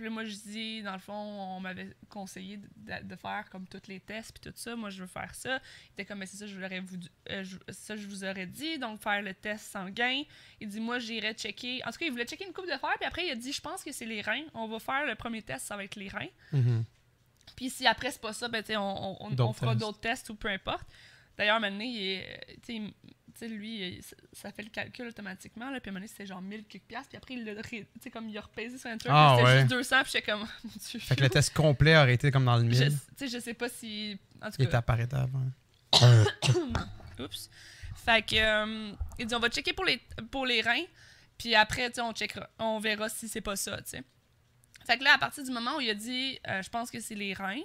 [0.00, 3.48] puis là, moi, je dis, dans le fond, on m'avait conseillé de, de- de faire
[3.50, 4.74] comme tous les tests, puis tout ça.
[4.76, 5.60] Moi, je veux faire ça.
[5.88, 8.24] Il était comme, mais c'est ça, je vous l'aurais voulu- euh, je- ça, je vous
[8.24, 8.78] aurais dit.
[8.78, 10.22] Donc, faire le test sanguin.
[10.60, 11.82] Il dit, moi, j'irai checker.
[11.86, 13.52] En tout cas, il voulait checker une coupe de fer, puis après, il a dit,
[13.52, 14.44] je pense que c'est les reins.
[14.54, 16.28] On va faire le premier test, ça va être les reins.
[16.52, 16.84] Mhm.
[17.56, 18.82] Puis si après, c'est pas ça, ben, tu sais, on,
[19.22, 20.88] on- on- fera d'autres tests ou peu importe.
[21.36, 22.92] D'ailleurs, maintenant, il est, tu
[23.40, 24.00] sais, lui,
[24.32, 25.70] ça- fait le calcul automatiquement.
[25.70, 27.08] Là, puis à un moment donné, c'était genre 1000 quelques piastres.
[27.10, 29.10] Puis après, il l'a ré- tu sais, comme il a repaisé sur un truc.
[29.14, 29.58] Ah, c'était ouais.
[29.60, 30.02] juste 200.
[30.02, 31.00] Puis j'étais comme, mon Dieu.
[31.00, 32.92] Fait que le test complet aurait été comme dans le je, 1000.
[32.92, 34.18] tu sais, je sais pas si.
[34.42, 35.42] En tout cas, à Paris avant.
[37.18, 37.50] Oups.
[37.96, 40.00] Fait que, euh, il dit, on va checker pour les,
[40.30, 40.84] pour les reins,
[41.36, 44.02] puis après, tu sais, on checkera, on verra si c'est pas ça, tu sais.
[44.86, 46.98] Fait que là, à partir du moment où il a dit, euh, je pense que
[47.00, 47.60] c'est les reins,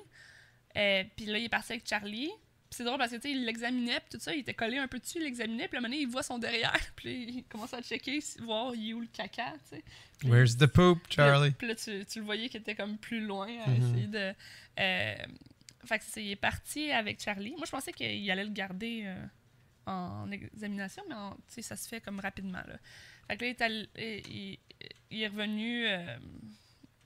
[0.78, 2.30] euh, puis là, il est parti avec Charlie.
[2.76, 4.88] C'est drôle parce que, tu sais, il l'examinait, puis tout ça, il était collé un
[4.88, 7.44] peu dessus, il l'examinait, puis à un moment donné, il voit son derrière, puis il
[7.46, 9.84] commence à checker, voir il est où le caca, tu sais.
[10.28, 11.52] Where's the poop, Charlie?
[11.52, 13.76] Puis là, tu, tu le voyais qu'il était comme plus loin à Mhm.
[13.82, 14.34] essayer de.
[14.80, 15.16] euh,
[15.86, 17.52] fait que il est parti avec Charlie.
[17.52, 19.26] Moi, je pensais qu'il allait le garder euh,
[19.86, 22.62] en examination, mais en- tu sais, ça se fait comme rapidement.
[22.68, 22.78] Là.
[23.30, 23.90] Fait que là, il est, allé-
[24.30, 24.58] il,
[25.12, 26.18] il est revenu euh,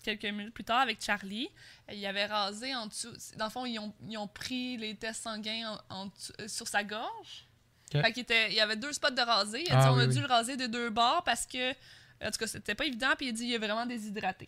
[0.03, 1.49] quelques minutes plus tard avec Charlie.
[1.91, 3.11] Il avait rasé en dessous.
[3.37, 6.47] Dans le fond, ils ont, ils ont pris les tests sanguins en- en dessous- euh,
[6.47, 7.45] sur sa gorge.
[7.91, 9.63] Fait qu'il était, il y avait deux spots de rasé.
[9.65, 10.21] Il a Ah on oui, a dû oui.
[10.21, 13.09] le raser de deux bords parce que, en tout cas, c'était pas évident.
[13.17, 14.47] Puis il a dit il est vraiment déshydraté.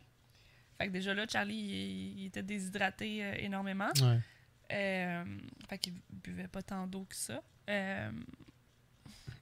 [0.78, 3.90] Fait que déjà là, Charlie, il, il était déshydraté euh, énormément.
[4.02, 4.20] Ouais.
[4.74, 5.24] Euh,
[5.70, 7.42] fait qu'il buvait pas tant d'eau que ça.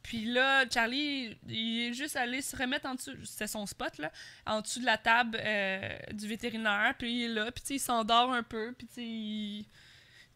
[0.10, 4.12] Puis là, Charlie, il est juste allé se remettre en dessous, c'était son spot, là,
[4.48, 6.96] en dessous de la table euh, du vétérinaire.
[6.98, 9.66] Puis il est là, puis il s'endort un peu, puis il,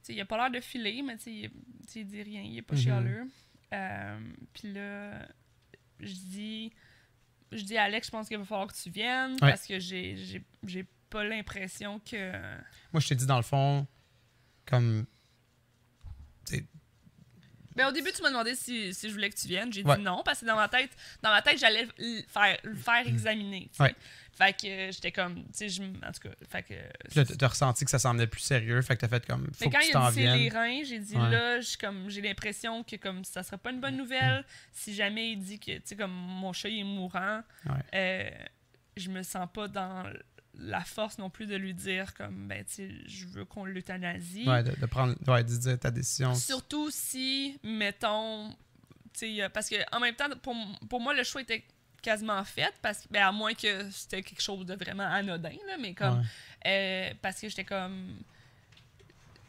[0.09, 1.49] il a pas l'air de filer, mais il,
[1.95, 2.81] il dit rien, il est pas Mhm.
[2.81, 3.27] chialeux.
[3.73, 4.19] Euh,
[4.53, 5.27] puis là,
[5.99, 6.71] je dis,
[7.51, 9.49] je dis à Alex, je pense qu'il va falloir que tu viennes, Ouais.
[9.49, 10.45] parce que j'ai
[11.09, 12.31] pas l'impression que...
[12.91, 13.88] Moi, je t'ai dit, dans le fond,
[14.67, 15.07] comme.
[17.75, 19.71] Ben, au début, tu m'as demandé si, si je voulais que tu viennes.
[19.73, 19.97] J'ai Ouais.
[19.97, 23.69] dit non, parce que dans ma tête, dans ma tête j'allais le faire, faire examiner.
[23.79, 23.95] Ouais.
[24.36, 27.36] Fait que euh, j'étais comme, tu sais, en tout cas, fait que.
[27.36, 29.43] T'as- ressenti que ça semblait plus sérieux, fait que t'as fait comme.
[29.43, 31.29] Mais Faut quand que tu il a t'en les reins, j'ai dit Ouais.
[31.29, 31.59] là,
[32.07, 34.43] j'ai l'impression que comme ça sera pas une bonne nouvelle.
[34.71, 37.41] Si jamais il dit que tu sais comme mon chat il est mourant,
[37.93, 38.29] euh,
[38.97, 40.03] je me sens pas dans
[40.59, 44.47] la force non plus de lui dire comme ben tu sais je veux qu'on l'euthanasie.
[44.47, 45.15] Ouais, de, de prendre.
[45.27, 46.35] Ouais, de dire ta décision.
[46.35, 48.49] Surtout si, mettons,
[49.13, 50.55] tu sais, parce que en même temps, pour,
[50.89, 51.63] pour moi, le choix était
[52.01, 55.93] quasiment fait, parce, ben, à moins que c'était quelque chose de vraiment anodin, là, mais
[55.93, 56.25] comme, Ouais.
[57.11, 58.17] euh, parce que j'étais comme,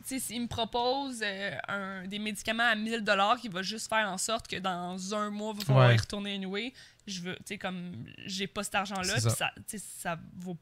[0.07, 3.89] tu sais, s'il me propose euh, un, des médicaments à 1000 dollars qui va juste
[3.89, 5.95] faire en sorte que dans un mois, il va falloir Ouais.
[5.95, 6.73] y retourner anyway,
[7.07, 9.31] je veux, tu sais, comme, j'ai pas cet argent-là, ça.
[9.31, 10.57] ça, tu sais, ça vaut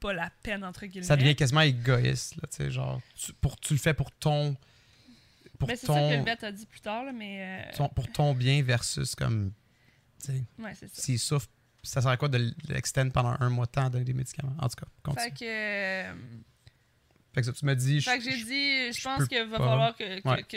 [0.00, 1.06] pas la peine, entre guillemets.
[1.06, 3.00] Ça devient quasiment égoïste, là, tu sais, genre.
[3.14, 4.56] Tu, pour, tu le fais pour ton.
[5.58, 7.64] Pour c'est ça que le ton, vet a dit plus tard, là, mais...
[7.72, 9.52] euh, ton- pour ton bien versus comme.
[10.24, 11.02] Tu sais, ouais, c'est ça.
[11.02, 11.48] s'il souffre,
[11.82, 14.54] ça sert à quoi de l'extend pendant un mois de temps à donner des médicaments?
[14.60, 15.24] En tout cas, continue.
[15.24, 15.44] Fait que...
[15.44, 16.14] euh,
[17.34, 18.00] Fait que ça, tu me dis.
[18.02, 19.64] Fait que je- j'ai dit, je je pense peux qu'il va pas.
[19.64, 20.42] falloir que, que, Ouais.
[20.44, 20.56] que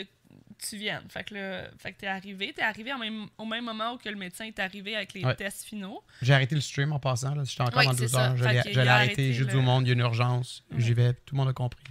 [0.67, 1.03] tu viennes.
[1.09, 2.53] Fait que là, fait que t'es arrivé.
[2.53, 5.35] T'es arrivé même, au même moment où que le médecin est arrivé avec les Ouais.
[5.35, 6.03] tests finaux.
[6.21, 7.33] J'ai arrêté le stream en passant.
[7.35, 7.43] là.
[7.43, 8.29] J'étais encore Oui, dans c'est 12 ça.
[8.31, 8.37] heures.
[8.37, 9.33] Je l'ai je arrêté.
[9.33, 10.63] J'ai dit au monde, il y a une urgence.
[10.71, 10.79] Ouais.
[10.79, 11.13] J'y vais.
[11.13, 11.83] Tout le monde a compris.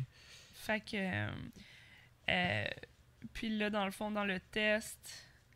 [0.54, 0.94] Fait que...
[0.96, 1.28] euh,
[2.30, 2.64] euh,
[3.32, 4.98] puis là, dans le fond, dans le test...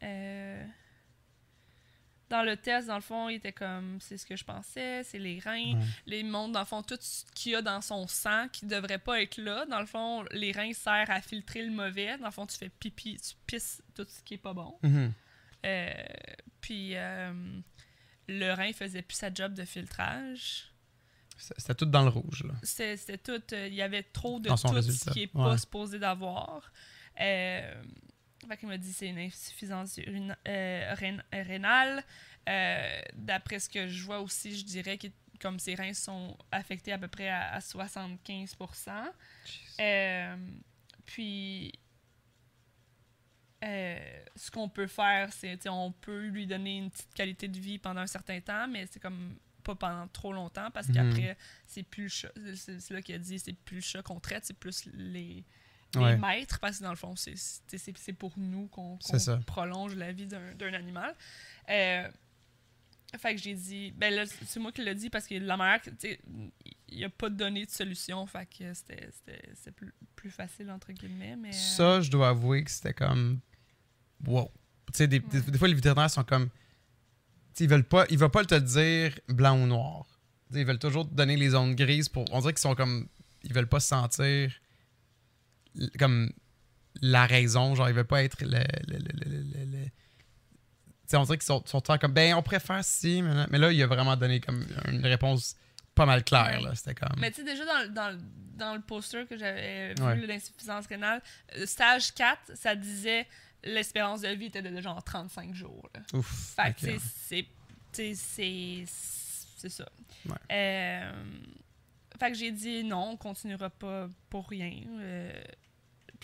[0.02, 0.64] euh,
[2.36, 5.18] dans le test, dans le fond, il était comme c'est ce que je pensais, c'est
[5.18, 5.84] les reins, Ouais.
[6.06, 8.98] les montres, dans le fond, tout ce qu'il y a dans son sang qui devrait
[8.98, 9.66] pas être là.
[9.66, 12.18] Dans le fond, les reins servent à filtrer le mauvais.
[12.18, 14.76] Dans le fond, tu fais pipi, tu pisses tout ce qui est pas bon.
[14.82, 15.12] Mhm.
[15.66, 15.92] Euh,
[16.60, 17.32] puis euh,
[18.28, 20.70] le rein faisait plus sa job de filtrage.
[21.36, 22.54] C'était tout dans le rouge, là.
[22.62, 23.42] C'était tout.
[23.52, 25.58] euh, Il y avait trop de Dans tout ce qui est pas ouais.
[25.58, 26.70] supposé d'avoir.
[27.20, 27.74] Euh,
[28.48, 32.04] fait qu'il m'a dit c'est une insuffisance urina- euh, rén- rénale.
[32.48, 35.06] Euh, D'après ce que je vois aussi, je dirais que
[35.40, 38.92] comme ses reins sont affectés à peu près à, à 75%
[39.80, 40.36] Euh,
[41.06, 41.72] Puis
[43.64, 47.78] euh, ce qu'on peut faire, c'est on peut lui donner une petite qualité de vie
[47.78, 50.94] pendant un certain temps, mais c'est comme pas pendant trop longtemps parce Mhm.
[50.94, 52.32] qu'après, c'est plus le chat.
[52.56, 55.42] C'est c'est là qu'il a dit, c'est plus le chat qu'on traite, c'est plus les,
[56.00, 56.16] les Ouais.
[56.16, 57.34] maîtres parce que dans le fond, c'est-
[57.66, 58.98] c'est c'est- c'est pour nous qu'on
[59.46, 61.14] prolonge la vie d'un d'un animal.
[61.70, 62.08] Euh,
[63.18, 65.56] fait que j'ai dit, ben là, c'est moi qui l'ai dit parce que la
[66.00, 66.20] sais,
[66.88, 71.36] il n'y a pas donné de solution, fait que c'était plus, plus facile, entre guillemets,
[71.36, 71.50] mais...
[71.50, 73.38] euh, Ça, je dois avouer que c'était comme.
[74.26, 74.50] Wow.
[74.92, 76.48] Tu sais, des, des- des fois, les vétérinaires sont comme.
[77.60, 80.06] Ils veulent pas, ils veulent pas te dire blanc ou noir.
[80.52, 82.24] Ils veulent toujours te donner les zones grises pour.
[82.32, 83.08] On dirait qu'ils sont comme.
[83.44, 84.52] Ils veulent pas se sentir
[85.98, 86.30] comme
[87.00, 87.74] la raison.
[87.74, 88.48] Genre, ils veulent pas être le.
[88.88, 89.90] le- le- le-
[91.16, 92.12] on dirait qu'ils sont, sont comme.
[92.12, 93.22] Ben, on préfère si.
[93.22, 95.54] Mais là, il a vraiment donné comme une réponse
[95.94, 96.58] pas mal claire.
[96.60, 96.68] Ouais.
[96.68, 96.74] là.
[96.74, 97.18] C'était comme.
[97.18, 98.18] Mais tu sais, déjà dans, le- dans,
[98.56, 100.26] dans le poster que j'avais vu, Ouais.
[100.26, 101.22] l'insuffisance rénale,
[101.56, 103.26] euh, stage 4, ça disait
[103.62, 105.88] l'espérance de vie était de genre 35 jours.
[105.94, 106.00] Là.
[106.18, 106.54] Ouf.
[106.56, 106.74] Fait ok.
[106.76, 107.46] que tu sais,
[107.92, 108.84] c'est- c'est.
[109.56, 109.88] C'est ça.
[110.52, 111.12] Euh,
[112.20, 114.82] fait que j'ai dit non, on continuera pas pour rien.
[114.98, 115.32] Euh,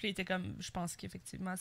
[0.01, 1.53] puis il était comme, je pense qu'effectivement,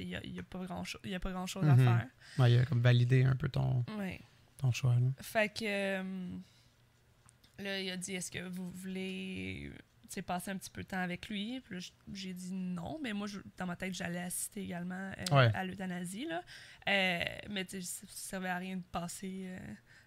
[0.00, 1.84] il n'y a, y a pas grand chose, y a pas grand à Mhm.
[1.84, 2.06] faire.
[2.36, 4.20] Ouais, il a comme validé un peu ton, Ouais.
[4.58, 4.96] ton choix.
[4.96, 5.06] Là.
[5.22, 6.36] Fait que euh,
[7.60, 9.70] là, il a dit est-ce que vous voulez
[10.22, 11.60] passer un petit peu de temps avec lui?
[11.60, 15.50] Puis j'ai dit non, mais moi, je- dans ma tête, j'allais assister également euh, Ouais.
[15.54, 16.26] à l'euthanasie.
[16.26, 16.42] là.
[16.88, 19.48] Euh, mais ça ne servait à rien de passer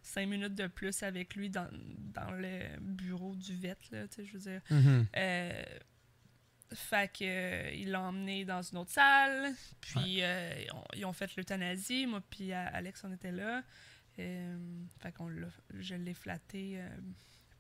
[0.04, 1.70] cinq minutes de plus avec lui dans,
[2.14, 3.78] dans le bureau du vet.
[3.92, 4.62] Là, je veux dire.
[4.70, 5.08] Mhm.
[5.16, 5.64] Euh,
[6.74, 11.06] fait que euh, il l'a emmené dans une autre salle, puis euh, ils, ont, ils
[11.06, 12.06] ont fait l'euthanasie.
[12.06, 13.64] Moi puis euh, Alex, on était là.
[14.20, 16.82] Euh, fait qu'on l'a, je l'ai flatté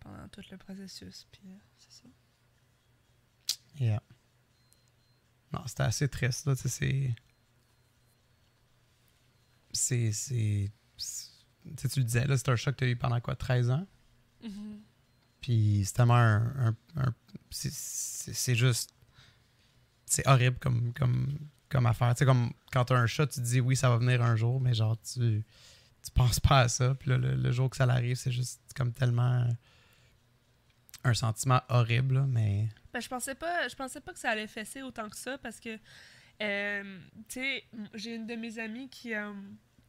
[0.01, 1.41] pendant tout le processus, puis
[1.77, 2.09] c'est ça.
[3.79, 4.01] Yeah.
[5.53, 6.55] Non, c'était assez triste, là.
[6.55, 7.15] C'est.
[9.71, 10.11] C'est.
[10.11, 13.69] c'est- Tu le disais, là, c'est un choc que tu as eu pendant quoi, 13
[13.69, 13.85] ans?
[14.43, 14.81] Mhm.
[15.41, 16.67] Puis c'est tellement un.
[16.67, 17.15] un- un-
[17.49, 18.91] c'est- c'est c'est juste.
[20.09, 21.37] C'est horrible comme, comme,
[21.69, 22.13] comme affaire.
[22.15, 24.21] Tu sais, comme quand tu as un chat, tu te dis oui, ça va venir
[24.21, 25.43] un jour, mais genre, tu.
[26.01, 26.95] Tu penses pas à ça.
[26.95, 29.45] Puis là, le, le jour que ça l'arrive, c'est juste comme tellement.
[31.03, 32.67] Un sentiment horrible, là, mais.
[32.93, 35.59] Ben, je pensais pas je pensais pas que ça allait fesser autant que ça parce
[35.59, 35.77] que
[36.41, 39.31] euh, tu sais j'ai une de mes amies qui euh,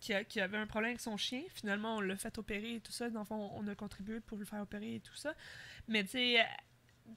[0.00, 2.80] qui, a- qui avait un problème avec son chien finalement on l'a fait opérer et
[2.80, 5.32] tout ça dans le fond on a contribué pour le faire opérer et tout ça
[5.88, 6.46] mais tu sais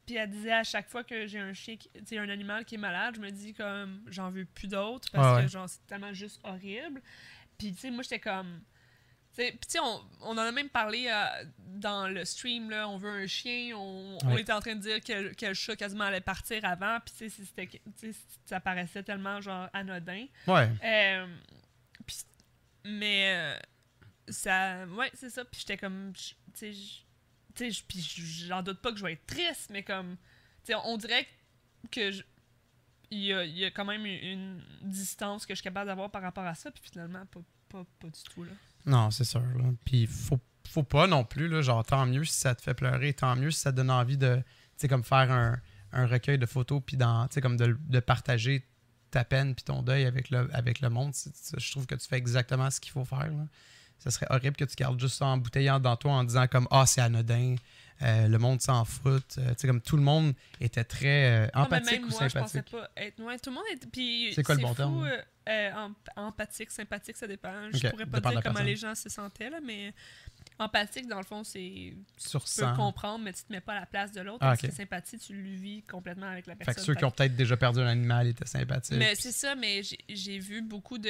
[0.06, 2.76] puis elle disait à chaque fois que j'ai un chien qui- tu un animal qui
[2.76, 5.46] est malade je me dis comme j'en veux plus d'autres parce ouais.
[5.46, 7.02] que genre c'est tellement juste horrible
[7.58, 8.62] puis tu sais moi j'étais comme
[9.36, 12.70] tu sais, Puis, tu sais, on, on en a même parlé euh, dans le stream,
[12.70, 15.54] là, on veut un chien, on, on était en train de dire que, que le
[15.56, 19.68] chat quasiment allait partir avant, puis tu sais, c'était- tu sais, ça paraissait tellement, genre,
[19.74, 20.28] anodin.
[20.46, 20.70] Ouais.
[20.84, 21.26] Euh,
[22.86, 23.60] mais, euh,
[24.30, 27.02] ça, ouais, c'est ça, puis j'étais comme, tu sais, je-
[27.56, 27.84] tu sais,
[28.48, 30.18] j'en doute pas que je vais être triste, mais comme,
[30.64, 31.28] tu on dirait
[31.92, 32.12] que
[33.12, 36.56] il y a, quand même une distance que je suis capable d'avoir par rapport à
[36.56, 38.52] ça, puis finalement, pas, pas, pas du tout, là.
[38.86, 39.42] Non, c'est sûr.
[39.42, 39.66] Là.
[39.86, 43.14] Puis faut, faut pas non plus, là, genre tant mieux si ça te fait pleurer,
[43.14, 44.42] tant mieux si ça te donne envie de,
[44.78, 45.60] tu comme faire un,
[45.92, 48.68] un recueil de photos, puis dans, tu comme de, de partager
[49.12, 51.14] ta peine puis ton deuil avec le, avec le monde.
[51.58, 53.32] Je trouve que tu fais exactement ce qu'il faut faire.
[54.04, 56.86] Ça serait horrible que tu gardes juste ça embouteillant dans toi en disant comme ah
[56.86, 57.56] c'est anodin,
[58.02, 59.24] euh, le monde s'en fout.
[59.38, 62.24] Euh, tu sais comme tout le monde était très euh, Non, empathique même ou moi,
[62.28, 62.70] je sympathique.
[62.72, 63.20] pas être.
[63.22, 64.34] Ouais, tout le monde est.
[64.34, 65.06] C'est quoi le bon fou, terme?
[65.06, 67.70] euh, euh, emp- empathique, sympathique, ça dépend.
[67.72, 68.66] Je Ok, pourrais pas dépend dire comment personne.
[68.66, 69.94] les gens se sentaient, là, mais
[70.60, 71.94] empathique, dans le fond, c'est.
[72.18, 72.76] Sur Tu peux 100.
[72.76, 74.40] comprendre, mais tu te mets pas à la place de l'autre.
[74.42, 74.70] Ah, parce ok.
[74.70, 76.82] que sympathie, tu le vis complètement avec la Fait personne.
[76.82, 78.98] que ceux qui ont peut-être déjà perdu un animal étaient sympathiques.
[78.98, 81.10] Mais c'est ça, mais j'ai vu beaucoup de.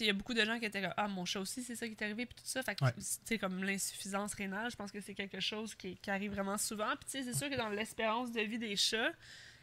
[0.00, 1.86] Il y a beaucoup de gens qui étaient comme Ah, mon chat aussi, c'est ça
[1.86, 2.62] qui est arrivé, puis tout ça.
[2.62, 2.92] Fait que, Ouais.
[2.96, 6.58] tu sais, comme l'insuffisance rénale, je pense que c'est quelque chose qui, qui arrive vraiment
[6.58, 6.90] souvent.
[7.00, 9.12] Puis, tu sais, c'est sûr que dans l'espérance de vie des chats,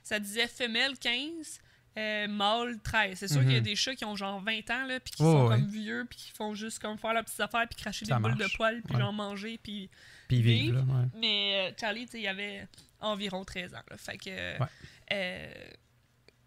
[0.03, 1.59] ça disait femelle 15,
[1.97, 3.17] euh, mâle 13.
[3.19, 3.63] C'est sûr qu'il y a Mhm.
[3.63, 5.55] des chats qui ont genre 20 ans, là, puis qui sont ouais.
[5.55, 8.21] comme vieux, puis qui font juste comme faire leurs petites affaires, puis cracher Ça des
[8.21, 9.01] boules de poils, puis Ouais.
[9.01, 9.89] genre manger, puis...
[10.29, 10.79] Vivre.
[10.79, 11.05] Ouais.
[11.19, 12.67] Mais euh, Charlie, tu sais, il avait
[12.99, 13.97] environ 13 ans, là.
[13.97, 14.29] Fait que...
[14.59, 14.67] Ouais.
[15.11, 15.53] euh,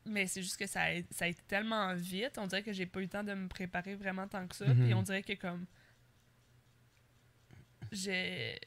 [0.07, 2.87] mais c'est juste que ça a, ça a été tellement vite, on dirait que j'ai
[2.87, 4.85] pas eu le temps de me préparer vraiment tant que ça, Mhm.
[4.85, 5.67] puis on dirait que comme...
[7.93, 8.59] J'ai...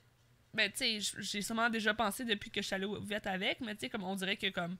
[0.53, 3.73] Ben, tu sais, j'ai sûrement déjà pensé depuis que je suis allée au avec, mais
[3.75, 4.77] tu sais, comme on dirait que comme...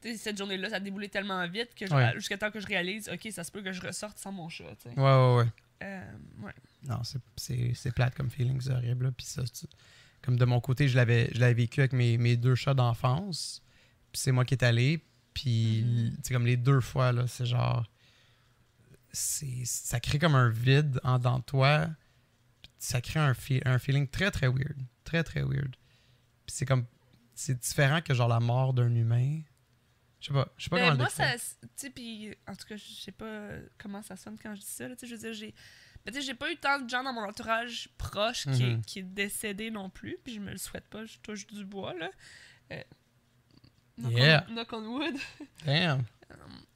[0.00, 2.12] Tu sais, cette journée-là, ça a déboulé tellement vite que Ouais.
[2.14, 4.64] jusqu'à temps que je réalise, ok, ça se peut que je ressorte sans mon chat,
[4.82, 4.98] tu sais.
[4.98, 5.46] Ouais, ouais, ouais.
[5.82, 6.52] Euh, ouais.
[6.84, 7.18] Non, c'est-
[7.92, 9.10] plate comme feeling, c'est horrible.
[9.12, 9.42] Puis ça,
[10.22, 13.62] comme de mon côté, je l'avais je l'avais vécu avec mes, mes deux chats d'enfance.
[14.12, 15.00] Puis c'est moi qui est allé.
[15.42, 17.86] Puis, sais, comme les deux fois, là, c'est genre.
[19.12, 21.86] c'est Ça crée comme un vide en dedans de toi.
[22.78, 24.76] Ça crée un, fe- un feeling très, très weird.
[25.04, 25.74] Très, très weird.
[26.46, 26.86] Puis c'est comme.
[27.34, 29.40] C'est différent que genre la mort d'un humain.
[30.20, 30.48] Je sais pas.
[30.56, 31.88] Je sais pas Ben, comment moi, ça.
[31.94, 34.88] Puis en tout cas, je sais pas comment ça sonne quand je dis ça.
[34.88, 35.54] là, je veux dire, j'ai.
[36.04, 39.02] Ben, j'ai pas eu tant de gens dans mon entourage proche qui, est, qui est
[39.02, 42.10] décédé non plus, puis je me le souhaite pas, je touche du bois, là.
[42.72, 42.82] Euh,
[43.98, 44.46] knock, Yeah.
[44.48, 45.14] on, knock on wood.
[45.66, 46.04] Damn.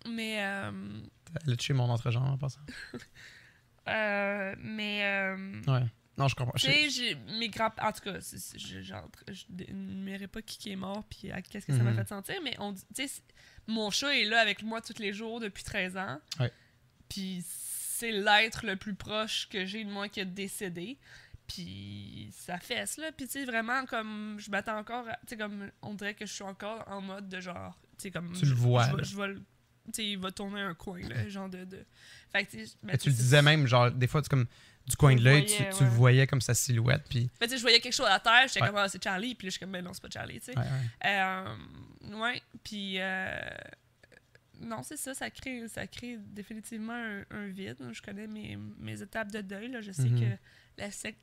[0.06, 0.42] Mais.
[0.44, 1.00] Euh,
[1.46, 2.60] Elle a tué mon entrejambe en passant.
[3.88, 5.00] euh, mais.
[5.04, 5.86] euh, Ouais.
[6.18, 6.52] Non, je comprends.
[6.58, 11.02] Tu sais, j'ai- mes grands En tout cas, je n'énumérerai pas qui, qui est mort
[11.08, 11.96] puis qu'est-ce que ça m'a Mhm.
[11.96, 13.22] fait sentir, mais on dit- tu sais,
[13.66, 16.20] mon chat est là avec moi tous les jours depuis 13 ans.
[16.38, 16.52] Ouais.
[17.08, 20.98] Puis c'est l'être le plus proche que j'ai de moi qui est décédé.
[21.54, 23.12] Puis ça fesse, là.
[23.12, 26.24] Puis tu sais, vraiment, comme je m'attends encore, à- tu sais, comme on dirait que
[26.26, 28.32] je suis encore en mode de genre, tu sais, comme.
[28.32, 29.40] Tu le je- vois, Je, vais- Tu
[29.94, 31.64] sais, il va tourner un coin, là, genre de.
[31.64, 31.84] de...
[32.30, 34.46] Fait que, ben, tu le sais, disais même, genre, des fois, tu comme
[34.86, 35.88] du coin de l'œil, tu, ouais.
[35.90, 37.28] voyais comme sa silhouette, puis.
[37.40, 38.68] Mais tu sais, je voyais quelque chose à terre, j'étais Ouais.
[38.68, 40.46] comme, ah, c'est Charlie, puis là, je suis comme, ben non, c'est pas Charlie, tu
[40.52, 40.58] sais.
[40.58, 41.10] Ouais, ouais.
[41.10, 42.94] Euh, ouais, puis.
[42.98, 43.38] euh,
[44.60, 47.76] non, c'est ça, ça crée, ça crée définitivement un, un vide.
[47.90, 49.80] Je connais mes, mes étapes de deuil, là.
[49.80, 50.20] Je sais Mhm.
[50.20, 50.36] que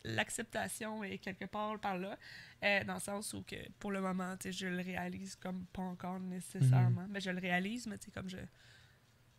[0.03, 2.17] l'acceptation est quelque part par là,
[2.63, 6.19] euh, dans le sens où, que pour le moment, je le réalise comme pas encore
[6.19, 7.03] nécessairement.
[7.03, 7.09] Mhm.
[7.11, 8.37] Mais je le réalise, mais tu sais, comme je.
[8.37, 8.45] tu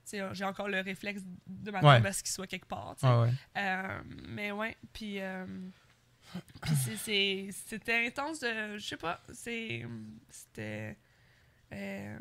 [0.04, 2.08] sais, J'ai encore le réflexe de m'attendre Ouais.
[2.08, 2.94] à ce qu'il soit quelque part.
[2.98, 3.06] sais.
[3.06, 3.30] Ouais.
[3.56, 5.46] Euh, mais ouais, puis euh,
[6.76, 9.86] c'était intense de je sais pas, c'était
[11.72, 12.18] euh,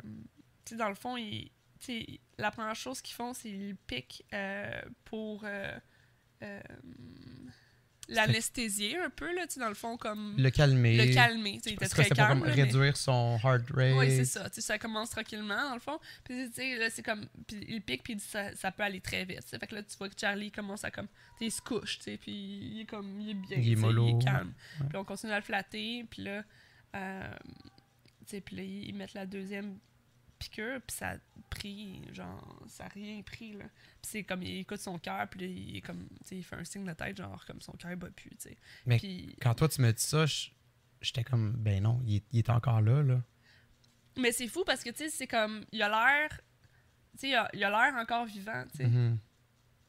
[0.64, 1.50] tu sais dans le fond, ils,
[2.38, 4.24] la première chose qu'ils font, c'est ils piquent
[5.04, 5.44] pour
[8.10, 10.96] l'anesthésier un peu là, tu sais dans le fond comme Le calmer.
[11.06, 12.40] le calmer, il était très c'est pour calme.
[12.40, 13.94] comme là, mais- réduire son heart rate.
[13.96, 14.48] oui, c'est ça.
[14.50, 15.98] Tu sais, ça commence tranquillement, dans le fond.
[16.24, 17.26] Puis, tu sais, là, c'est comme.
[17.46, 19.42] Puis, il pique, puis ça, ça peut aller très vite.
[19.42, 19.58] tu sais.
[19.58, 21.08] Fait que là, tu vois que Charlie commence à comme.
[21.40, 23.18] Il se couche, tu sais, puis il est comme.
[23.20, 23.56] Il est bien.
[23.58, 24.08] Il est mollo.
[24.08, 24.52] Il est calme.
[24.88, 26.42] Puis, on continue à le flatter, puis là.
[26.96, 27.30] euh,
[28.26, 29.78] tu sais, puis là, ils mettent la deuxième
[30.40, 31.16] piqûre, puis ça a
[31.50, 32.02] pris.
[32.12, 33.66] Genre, ça a rien pris, là.
[34.02, 34.42] Puis, c'est comme.
[34.42, 36.08] Il écoute son cœur, puis il est comme.
[36.22, 38.36] Tu sais, il fait un signe de tête, genre, comme son cœur bat plus, tu
[38.48, 38.56] sais.
[38.86, 38.98] Mais.
[39.40, 40.48] Quand toi, tu me dis ça, je-
[41.00, 43.22] j'étais comme, ben non, il est, il est encore là, là.
[44.18, 45.64] Mais c'est fou parce que, tu sais, c'est comme.
[45.70, 46.40] Il a l'air.
[47.18, 48.86] Tu sais, il a l'air encore vivant, tu sais.
[48.86, 49.18] Mhm.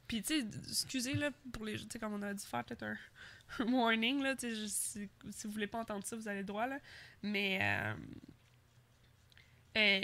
[0.07, 1.77] Puis, tu sais, excusez, là, pour les.
[1.77, 2.97] Tu sais, comme on a dû faire peut-être un,
[3.59, 6.45] un warning, là, tu sais, si, si vous voulez pas entendre ça, vous avez le
[6.45, 6.79] droit, là.
[7.23, 7.59] Mais.
[7.61, 7.93] Euh,
[9.77, 10.01] euh,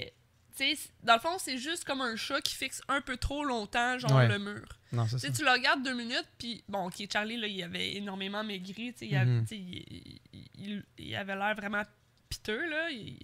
[1.03, 4.15] dans le fond, c'est juste comme un chat qui fixe un peu trop longtemps, genre,
[4.15, 4.27] Ouais.
[4.27, 4.65] le mur.
[4.91, 5.19] Non, Tu ça.
[5.19, 8.93] sais, tu le regardes deux minutes, puis bon, ok, Charlie, là, il avait énormément maigri,
[8.93, 9.45] tu sais, il, avait- Mhm.
[9.51, 10.19] il,
[10.55, 11.83] il- il- avait l'air vraiment
[12.29, 12.89] piteux, là.
[12.89, 13.19] il-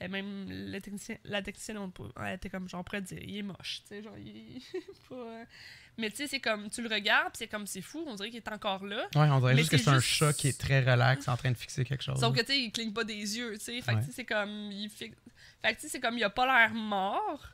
[0.00, 1.92] et même la technicienne, la technicienne on
[2.24, 4.62] elle était comme, genre, pourrait dire, il est moche, tu sais, genre, il est
[5.08, 5.44] pas...
[5.98, 8.30] Mais tu sais, c'est comme, tu le regardes, puis c'est comme, c'est fou, on dirait
[8.30, 9.06] qu'il est encore là.
[9.14, 11.36] Ouais, on dirait juste que c'est c'est un juste- chat qui est très relax en
[11.36, 12.18] train de fixer quelque chose.
[12.18, 13.80] Sauf que, tu sais, il cligne pas des yeux, tu sais.
[13.82, 14.00] Fait que, Ouais.
[14.00, 14.72] tu sais, c'est comme.
[14.72, 15.14] Il fixe-
[15.62, 17.48] Fait que, tu sais, c'est comme, il a pas l'air mort.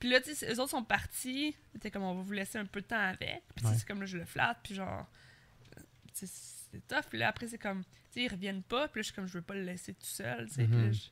[0.00, 1.54] Puis là, tu sais, eux autres sont partis.
[1.72, 3.42] C'était comme, on va vous laisser un peu de temps avec.
[3.54, 3.74] Puis, Ouais.
[3.76, 4.58] c'est comme, là, je le flatte.
[4.62, 5.06] Puis, genre.
[6.14, 6.32] Tu sais,
[6.72, 7.04] c'est tough.
[7.10, 7.82] Puis là, après, c'est comme.
[7.84, 8.88] Tu sais, ils reviennent pas.
[8.88, 10.64] Puis là, je suis comme, je veux pas le laisser tout seul, tu sais.
[10.64, 10.92] Puis là, Mhm.
[10.92, 11.08] je-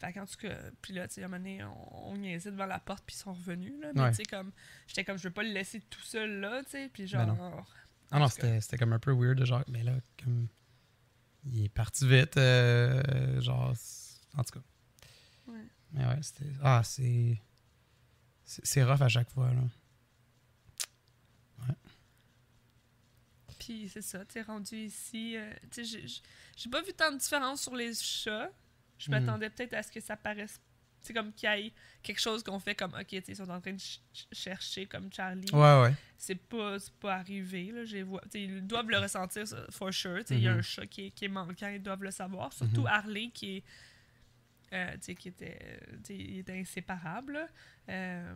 [0.00, 2.52] Fait qu'en tout cas, puis là, tu sais, à un moment donné, on, on niaisait
[2.52, 3.88] devant la porte, puis ils sont revenus, là.
[3.96, 4.10] Mais Ouais.
[4.10, 4.52] tu sais, comme,
[4.86, 6.88] j'étais comme, je veux pas le laisser tout seul, là, tu sais.
[6.92, 7.34] Puis Ben non.
[7.34, 7.74] genre.
[8.12, 8.60] Ah non, tout cas.
[8.60, 10.46] c'était comme un peu weird, genre, mais là, comme.
[11.46, 13.74] Il est parti vite, euh, genre.
[14.36, 14.64] En tout cas.
[15.48, 15.64] Ouais.
[15.92, 16.50] Mais ouais, c'était.
[16.62, 17.40] Ah, c'est.
[18.44, 19.62] C'est rough à chaque fois, là.
[23.58, 26.06] Puis c'est ça, sais, rendu ici, euh, tu sais, j'ai-
[26.70, 28.50] pas vu tant de différence sur les chats.
[28.98, 29.18] Je Mhm.
[29.20, 30.60] m'attendais peut-être à ce que ça paraisse,
[31.00, 31.72] c'est comme qu'il y ait
[32.02, 35.12] quelque chose qu'on fait comme, ok, ils sont en train de ch- ch- chercher comme
[35.12, 35.50] Charlie.
[35.52, 35.94] Ouais, ouais.
[36.16, 40.20] C'est pas, c'est pas arrivé, là, vois- ils doivent le ressentir, for sure.
[40.30, 40.58] Il y a Mhm.
[40.60, 42.52] un chat qui est, qui est manquant, ils doivent le savoir.
[42.52, 42.86] Surtout Mhm.
[42.86, 43.64] Harley qui est
[44.72, 47.38] euh, qui était, il était inséparable.
[47.88, 48.34] Euh,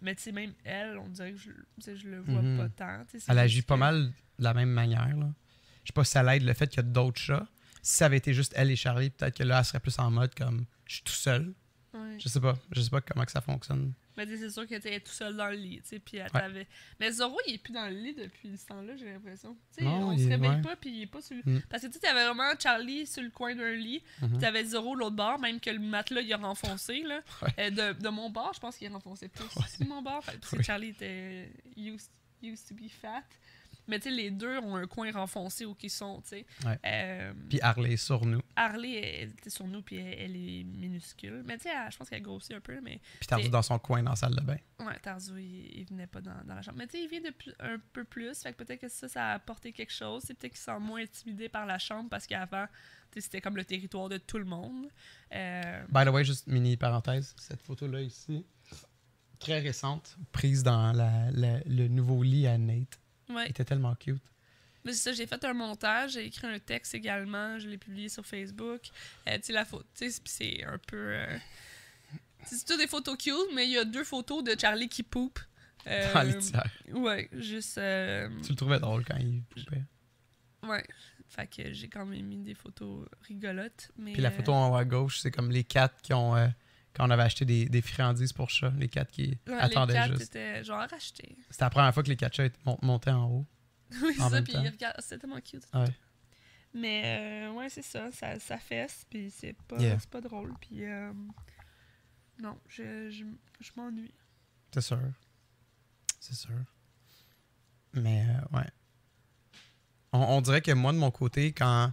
[0.00, 1.50] mais même elle, on dirait que je,
[1.94, 2.56] je le vois Mhm.
[2.58, 3.04] pas tant.
[3.28, 5.16] Elle agit pas que- mal de la même manière.
[5.16, 5.30] Là.
[5.84, 7.46] Je sais pas si ça l'aide le fait qu'il y a d'autres chats.
[7.82, 10.10] Si ça avait été juste elle et Charlie, peut-être que là, elle serait plus en
[10.10, 11.52] mode comme je suis tout seul.
[11.92, 12.16] Ouais.
[12.18, 12.56] Je sais pas.
[12.72, 13.92] Je sais pas comment que ça fonctionne.
[14.16, 16.40] Mais c'est sûr qu'elle était tout seule dans le lit, tu sais, puis elle Ouais.
[16.40, 16.66] t'avait...
[17.00, 19.56] Mais Zoro, il est plus dans le lit depuis ce temps-là, j'ai l'impression.
[19.76, 20.62] Tu sais, on se réveille ouais.
[20.62, 21.42] pas, puis il est pas sur le...
[21.44, 21.62] Mm.
[21.68, 24.28] Parce que tu sais, t'avais vraiment Charlie sur le coin d'un lit, Mhm.
[24.30, 27.20] puis t'avais Zoro l'autre bord, même que le matelas, il a renfoncé, là.
[27.42, 27.48] Ouais.
[27.58, 30.24] Euh, de, de mon bord, je pense qu'il a renfoncé plus sur mon bord.
[30.24, 30.62] Fait que.
[30.62, 32.10] Charlie était used,
[32.42, 33.22] used to be fat.
[33.86, 36.46] Mais tu sais, les deux ont un coin renfoncé où ils sont, tu sais.
[36.64, 36.78] Ouais.
[36.86, 38.40] Euh, Puis Harley est sur nous.
[38.56, 41.42] Harley, elle était sur nous, puis elle, elle est minuscule.
[41.46, 43.00] Mais tu sais, je pense qu'elle grossit un peu, mais...
[43.20, 44.56] Puis Tarzu Et- dans son coin dans la salle de bain.
[44.80, 46.78] Ouais, Tarzo, il, il venait pas dans, dans la chambre.
[46.78, 48.38] Mais tu sais, il vient de un peu plus.
[48.42, 50.22] Fait que peut-être que ça, ça a apporté quelque chose.
[50.26, 52.66] C'est peut-être qu'il se sent moins intimidé par la chambre parce qu'avant,
[53.12, 54.88] tu sais, c'était comme le territoire de tout le monde.
[55.34, 58.44] Euh, By the way, juste mini parenthèse, cette photo-là ici,
[59.38, 62.43] très récente, prise dans la- la- le nouveau lit
[63.34, 63.50] ouais.
[63.50, 64.22] était tellement cute.
[64.84, 68.08] Mais c'est ça, j'ai fait un montage, j'ai écrit un texte également, je l'ai publié
[68.10, 68.82] sur Facebook.
[69.28, 70.96] Euh, tu sais, la photo, tu sais, puis c'est un peu.
[71.14, 71.38] euh,
[72.44, 75.38] C'est tout des photos cute, mais il y a deux photos de Charlie qui poupe.
[75.86, 76.70] Euh, Dans litière.
[76.92, 77.78] ouais, juste.
[77.78, 79.82] euh, Tu le trouvais drôle quand il poupait.
[80.64, 80.84] ouais.
[81.28, 83.90] Fait que j'ai quand même mis des photos rigolotes.
[83.96, 86.36] Mais, Puis la photo en haut à gauche, c'est comme les quatre qui ont.
[86.94, 89.98] Quand on avait acheté des, des friandises pour chat, les quatre qui Ouais, attendaient les
[89.98, 90.22] quatre juste.
[90.34, 91.36] étaient genre rachetés.
[91.50, 92.48] C'était la première fois que les quatre chats
[92.82, 93.46] montaient en haut.
[94.02, 94.54] oui, En ça, puis
[95.00, 95.64] c'est tellement cute.
[95.74, 95.84] Ouais.
[96.72, 99.98] Mais euh, ouais, c'est ça, ça, ça fesse, puis c'est pas, Yeah.
[100.00, 100.54] c'est pas drôle.
[100.60, 101.12] Puis euh,
[102.42, 103.24] non, je, je,
[103.60, 104.12] je m'ennuie.
[104.72, 105.00] C'est sûr.
[106.18, 106.58] C'est sûr.
[107.92, 108.66] Mais euh, ouais.
[110.12, 111.92] On, on dirait que moi, de mon côté, quand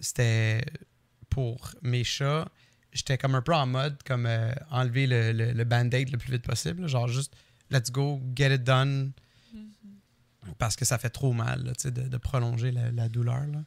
[0.00, 0.64] c'était
[1.28, 2.48] pour mes chats,
[2.92, 6.32] j'étais comme un peu en mode comme euh, enlever le, le, le band-aid le plus
[6.32, 6.82] vite possible.
[6.82, 6.86] là.
[6.88, 7.34] Genre juste,
[7.70, 9.12] let's go, get it done.
[10.58, 13.46] Parce que ça fait trop mal là, tu sais, de, de prolonger la, la douleur.
[13.46, 13.62] là.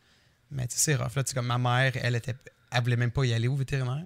[0.51, 1.15] Mais tu sais, c'est rough.
[1.15, 2.36] Là, comme ma mère, elle était,
[2.71, 4.05] elle voulait même pas y aller au vétérinaire.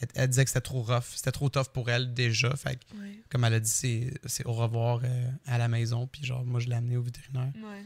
[0.00, 1.04] Elle, elle disait que c'était trop rough.
[1.14, 2.54] C'était trop tough pour elle déjà.
[2.56, 6.06] Fait que Ouais, comme elle a dit, c'est au revoir euh, à la maison.
[6.06, 7.52] Puis genre, moi, je l'ai amené au vétérinaire.
[7.56, 7.84] ouais.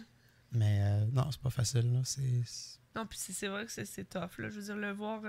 [0.52, 1.92] Mais euh, non, c'est pas facile.
[1.92, 2.00] là.
[2.96, 4.48] Non, puis c'est vrai que c'est c'est tough, là.
[4.48, 5.20] Je veux dire, le voir,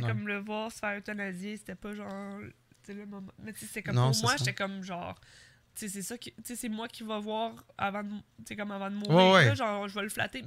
[0.00, 0.08] euh, Ouais.
[0.12, 2.40] comme le voir se faire euthanasier, c'était pas genre,
[2.88, 3.32] le moment...
[3.42, 5.18] Mais c'était comme, Non, pour c'est moi, j'étais comme genre...
[5.76, 6.32] C'est ça qui...
[6.44, 9.44] C'est moi qui va voir avant de, comme avant de mourir, Ouais, ouais.
[9.46, 10.44] là, genre, je vais le flatter.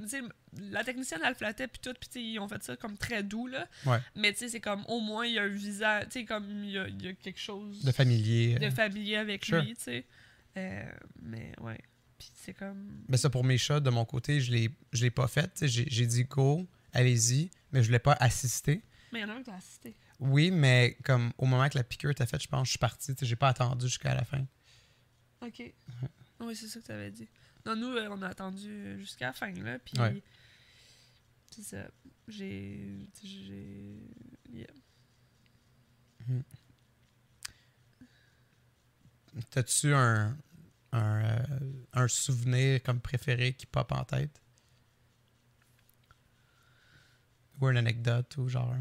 [0.58, 3.46] La technicienne, elle le flattait, puis tout, puis ils ont fait ça comme très doux,
[3.46, 3.66] là.
[3.84, 3.98] Ouais.
[4.16, 6.64] Mais tu sais, c'est comme, au moins, il y a un visage, tu sais, comme,
[6.64, 8.54] il y a, il y a quelque chose De familier.
[8.58, 8.70] de euh.
[8.70, 9.60] familier avec Sure.
[9.60, 10.06] lui, tu sais.
[10.56, 10.90] Euh,
[11.20, 11.78] mais ouais,
[12.18, 13.04] puis c'est comme...
[13.06, 15.50] Mais ça, pour mes chats, de mon côté, je l'ai je l'ai pas fait.
[15.66, 18.80] J'ai dit go, allez-y, mais je voulais pas assister.
[19.12, 19.94] Mais il y en a un qui l'a assisté.
[20.20, 23.14] Oui, mais comme au moment que la piqûre était faite, je pense, je suis parti.
[23.14, 24.44] Tu sais, J'ai pas attendu jusqu'à la fin.
[25.40, 25.62] Ok.
[26.40, 27.28] Oui, c'est ça que tu avais dit.
[27.64, 29.78] Non, nous, euh, on a attendu jusqu'à la fin, là.
[29.78, 29.98] Puis.
[29.98, 30.22] Ouais.
[31.50, 31.88] C'est ça.
[32.28, 33.08] J'ai.
[33.22, 33.96] J'ai.
[34.50, 34.66] Yeah.
[39.50, 40.36] T'as-tu un,
[40.92, 41.38] un, euh,
[41.92, 44.40] un souvenir comme préféré qui pop en tête?
[47.60, 48.74] Ou une anecdote ou genre.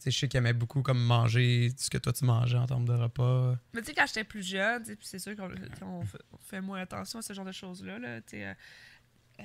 [0.00, 2.66] Tu sais, je sais qu'il aimait beaucoup comme manger ce que toi tu mangeais en
[2.66, 3.58] termes de repas.
[3.74, 5.50] Mais tu sais, quand j'étais plus jeune, tu sais, puis c'est sûr qu'on
[5.82, 7.98] on fait, on fait moins attention à ce genre de choses-là.
[7.98, 8.54] Là, tu sais, euh,
[9.40, 9.44] euh,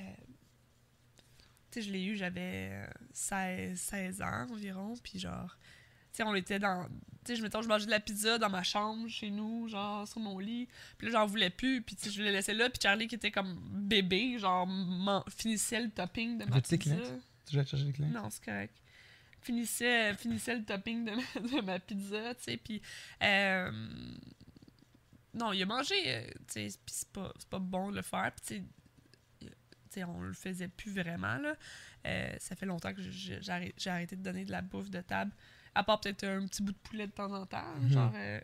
[1.71, 5.57] tu sais, je l'ai eu, j'avais euh, 16, 16 ans environ, puis genre,
[6.13, 6.85] tu sais, on était dans.
[7.25, 10.07] Tu sais, je mettons, je mangeais de la pizza dans ma chambre, chez nous, genre,
[10.07, 12.69] sur mon lit, puis là, j'en voulais plus, puis tu sais, je l'ai laissé là,
[12.69, 14.65] puis Charlie, qui était comme bébé, genre,
[15.27, 16.77] finissait le topping de ma pizza.
[16.77, 17.09] Kleenex?
[17.45, 18.07] Tu vas chercher les clés?
[18.07, 18.75] Non, c'est correct.
[19.41, 22.81] Finissait, finissait le topping de ma, de ma pizza, tu sais, puis...
[23.21, 23.71] euh,
[25.33, 28.01] non, il a mangé, euh, tu sais, puis c'est pas, c'est pas bon de le
[28.01, 28.63] faire, puis
[29.41, 29.47] tu
[29.91, 31.55] sais, on le faisait plus vraiment, là.
[32.07, 33.39] Euh, ça fait longtemps que j'ai
[33.87, 35.31] arrêté, de donner de la bouffe de table,
[35.75, 37.89] à part peut-être un petit bout de poulet de temps en temps, Mhm.
[37.91, 38.39] genre euh,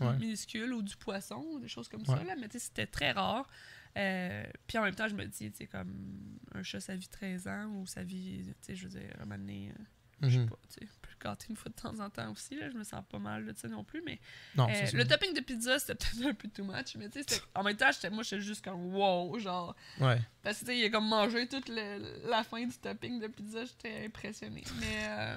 [0.00, 0.16] Ouais.
[0.18, 2.16] minuscule, ou du poisson, ou des choses comme Ouais.
[2.18, 3.48] ça, là, mais tu sais, c'était très rare.
[3.96, 7.08] Euh, puis en même temps, je me dis, tu sais, comme un chat, ça vit
[7.08, 9.82] 13 ans, ou ça vit, tu sais, je veux dire, un moment donné, euh,
[10.22, 10.48] je sais Mhm.
[10.48, 12.82] pas, tu sais, le gâter une fois de temps en temps aussi, là, je me
[12.84, 14.20] sens pas mal de ça non plus, mais
[14.56, 17.40] Non, euh, le topping de pizza, c'était peut-être un peu too much, mais tu sais,
[17.54, 20.18] en même temps, moi, j'étais juste comme wow, genre, Ouais.
[20.42, 23.28] parce que tu sais, il a comme mangé toute le- la fin du topping de
[23.28, 25.36] pizza, j'étais impressionnée, mais, euh,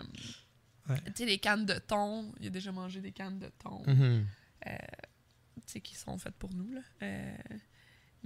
[0.89, 1.01] Ouais.
[1.05, 4.25] tu sais, les cannes de thon, il a déjà mangé des cannes de thon, Mhm.
[4.65, 4.71] tu
[5.65, 6.81] sais, qui sont faites pour nous, là.
[7.03, 7.37] Euh,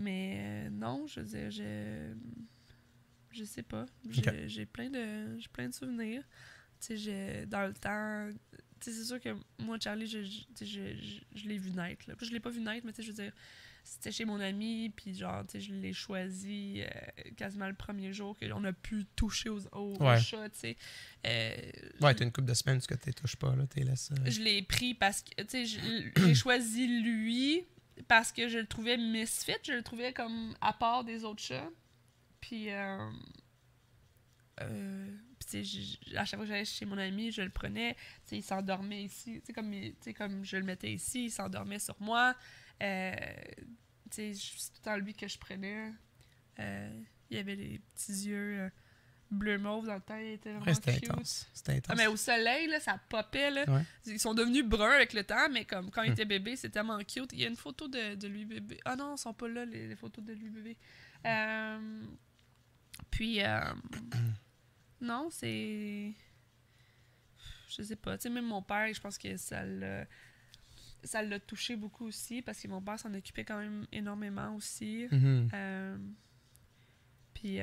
[0.01, 2.13] mais euh, non, je veux dire, je.
[3.31, 3.85] Je sais pas.
[4.47, 6.21] J'ai plein, de, plein de souvenirs.
[6.85, 8.27] tu sais, dans le temps,
[8.81, 9.29] tu sais, c'est sûr que
[9.59, 12.09] moi, Charlie, je, je, je, je- l'ai vu naître.
[12.09, 12.15] Là.
[12.21, 13.31] Je l'ai pas vu naître, mais tu sais, je veux dire,
[13.85, 18.11] c'était chez mon ami, puis genre, tu sais, je l'ai choisi euh, quasiment le premier
[18.11, 20.19] jour qu'on a pu toucher aux, aux, Ouais.
[20.19, 20.77] chats, tu sais.
[21.25, 21.55] Euh,
[22.01, 24.13] Ouais, t'as une couple de semaines que tu touches pas, là, t'es laissé.
[24.25, 27.65] je l'ai pris parce que, tu sais, je- j'ai choisi lui
[28.07, 31.69] parce que je le trouvais misfit, je le trouvais comme à part des autres chats.
[32.39, 33.09] Puis, euh,
[34.61, 35.07] euh,
[36.15, 37.95] à chaque fois que j'allais chez mon ami, je le prenais,
[38.31, 41.31] il s'endormait ici, tu sais, comme, il- tu sais, comme je le mettais ici, il
[41.31, 42.35] s'endormait sur moi.
[42.81, 43.11] Euh,
[44.11, 45.91] c'est tout le temps lui que je prenais.
[46.59, 48.69] Euh, il avait les petits yeux
[49.31, 51.09] bleu mauve dans le temps, il était vraiment Ouais, c'était cute.
[51.11, 51.49] intense.
[51.53, 51.85] C'était intense.
[51.89, 53.49] Ah, mais au soleil, là, ça popait.
[53.49, 53.63] Là.
[53.67, 53.81] Ouais.
[54.05, 56.13] Ils sont devenus bruns avec le temps, mais comme quand il Hmm.
[56.13, 57.31] était bébé, c'est tellement cute.
[57.33, 58.79] Il y a une photo de, de lui bébé.
[58.85, 60.77] Ah non, ils sont pas là, les, les photos de lui bébé.
[61.25, 62.03] Euh,
[63.09, 63.59] puis, euh,
[65.01, 66.11] non, c'est.
[67.69, 68.17] Je sais pas.
[68.17, 70.05] Tu sais, même mon père, je pense que ça l'a.
[71.03, 75.07] Ça l'a touché beaucoup aussi parce que mon père s'en occupait quand même énormément aussi.
[75.09, 75.49] Mhm.
[75.53, 75.97] Euh,
[77.33, 77.59] puis,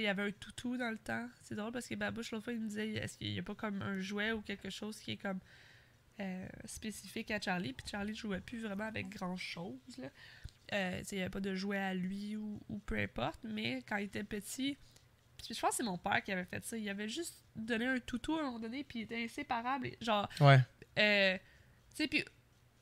[0.00, 1.28] il y avait un toutou dans le temps.
[1.42, 3.54] C'est drôle parce que Babouche, l'autre fois, il me disait est-ce qu'il n'y a pas
[3.54, 5.40] comme un jouet ou quelque chose qui est comme
[6.20, 7.72] euh, spécifique à Charlie?
[7.72, 9.78] Puis Charlie jouait plus vraiment avec grand-chose.
[10.72, 13.40] Euh, il n'y avait pas de jouet à lui ou, ou peu importe.
[13.44, 14.76] Mais quand il était petit,
[15.50, 16.76] je pense que c'est mon père qui avait fait ça.
[16.76, 19.88] Il avait juste donné un toutou à un moment donné, puis il était inséparable.
[19.88, 20.58] Et Genre, Ouais.
[20.98, 21.36] euh,
[21.90, 22.24] tu sais, puis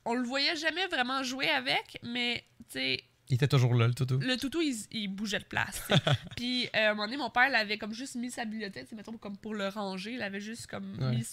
[0.05, 3.93] on le voyait jamais vraiment jouer avec, mais tu sais, Il était toujours là, le
[3.93, 4.19] toutou.
[4.19, 5.81] le toutou, il, il bougeait de place.
[6.35, 9.17] Puis, euh, à un moment donné, mon père l'avait comme juste mis sa bibliothèque, mettons,
[9.17, 10.11] comme pour le ranger.
[10.13, 11.15] Il l'avait juste comme Ouais.
[11.15, 11.25] mis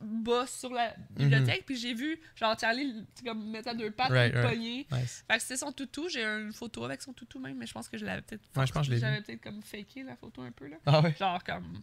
[0.00, 1.64] bas sur la bibliothèque.
[1.66, 4.50] Puis j'ai vu, genre, Charlie, comme mettre à deux pattes, Right, le right.
[4.54, 4.86] pogner.
[4.90, 5.24] Nice.
[5.30, 6.08] Fait que c'était son toutou.
[6.08, 8.42] J'ai une photo avec son toutou même, mais je pense que je l'avais peut-être.
[8.56, 8.96] Ouais, je pense que.
[8.96, 10.76] J'avais peut-être comme faké la photo un peu, là.
[10.86, 11.14] Ah ouais?
[11.18, 11.80] Genre, comme.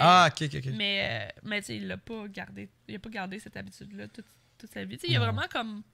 [0.00, 0.72] Ah, ok, ok, ok.
[0.74, 2.68] Mais, euh, mais tu sais, il l'a pas gardé.
[2.88, 4.26] Il a pas gardé cette habitude-là toute,
[4.58, 4.98] toute sa vie.
[4.98, 5.84] Tu sais, il a vraiment comme.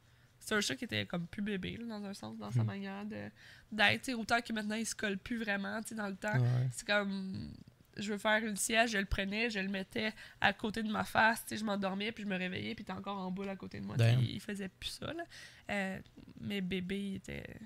[0.49, 2.67] C'est un chat qui était comme plus bébé, là, dans un sens, dans sa Hmm.
[2.67, 3.31] manière de-
[3.73, 4.09] d'être.
[4.15, 6.39] Autant que maintenant, il se colle plus vraiment, dans le temps.
[6.39, 6.69] Ouais.
[6.71, 7.53] C'est comme.
[7.97, 11.03] Je veux faire une sieste, je le prenais, je le mettais à côté de ma
[11.03, 13.81] face, je m'endormais, puis je me réveillais, puis il était encore en boule à côté
[13.81, 13.97] de moi.
[14.21, 15.25] Il, faisait plus ça, là.
[15.71, 15.99] Euh,
[16.41, 17.59] mais bébé, il était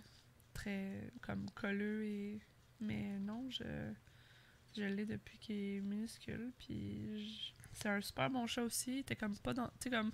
[0.55, 2.41] très, comme, colleux et...
[2.81, 3.65] Mais non, je...
[4.77, 8.93] Je l'ai depuis qu'il est minuscule, puis je- c'est un super bon chat aussi.
[8.93, 9.69] Il était comme pas dans...
[9.91, 10.13] Comme...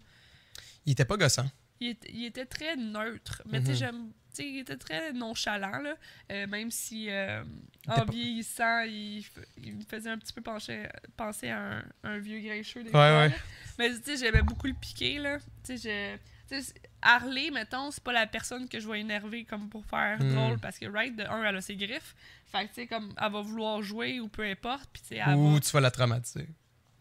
[0.86, 1.46] Il était pas gossant.
[1.80, 3.74] Il était, il était très neutre, mais tu Mhm.
[3.74, 4.10] sais, j'aime...
[4.32, 5.94] Sais, il était très nonchalant, là.
[6.30, 7.42] Euh, même si, euh,
[7.88, 9.24] en vieillissant, il,
[9.56, 12.92] il me faisait un petit peu pencher, penser à un, un vieux grincheux des Ouais,
[12.92, 13.34] fois, ouais.
[13.78, 15.38] Mais tu sais, j'aimais beaucoup le piquer, là.
[15.64, 16.18] Tu sais,
[16.48, 16.54] je...
[16.54, 20.18] tu sais, Harley, mettons, c'est pas la personne que je vais énerver comme pour faire
[20.22, 20.28] Hmm.
[20.34, 22.14] drôle, parce que, right, de un, elle a ses griffes.
[22.44, 25.22] Fait que, tu sais, comme, elle va vouloir jouer ou peu importe, puis tu sais,
[25.26, 25.60] elle Ou va...
[25.60, 26.46] tu vas la traumatiser.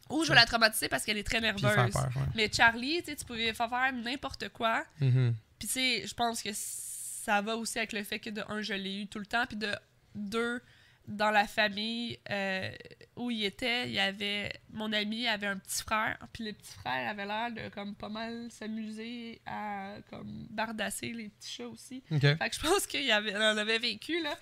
[0.09, 1.71] Ou je vais la traumatiser parce qu'elle est très nerveuse.
[1.73, 2.09] faire peur.
[2.15, 2.21] Ouais.
[2.35, 5.33] Mais Charlie, tu pouvais faire faire n'importe quoi, Mhm.
[5.59, 8.61] puis tu sais, je pense que ça va aussi avec le fait que de un,
[8.61, 9.71] je l'ai eu tout le temps, puis de
[10.13, 10.61] deux,
[11.07, 12.71] dans la famille euh,
[13.15, 16.73] où il était, il y avait mon ami avait un petit frère, puis le petit
[16.73, 22.01] frère avait l'air de comme pas mal s'amuser à comme bardasser les petits chats aussi.
[22.09, 24.35] Fait que je pense qu'il avait, on avait vécu là.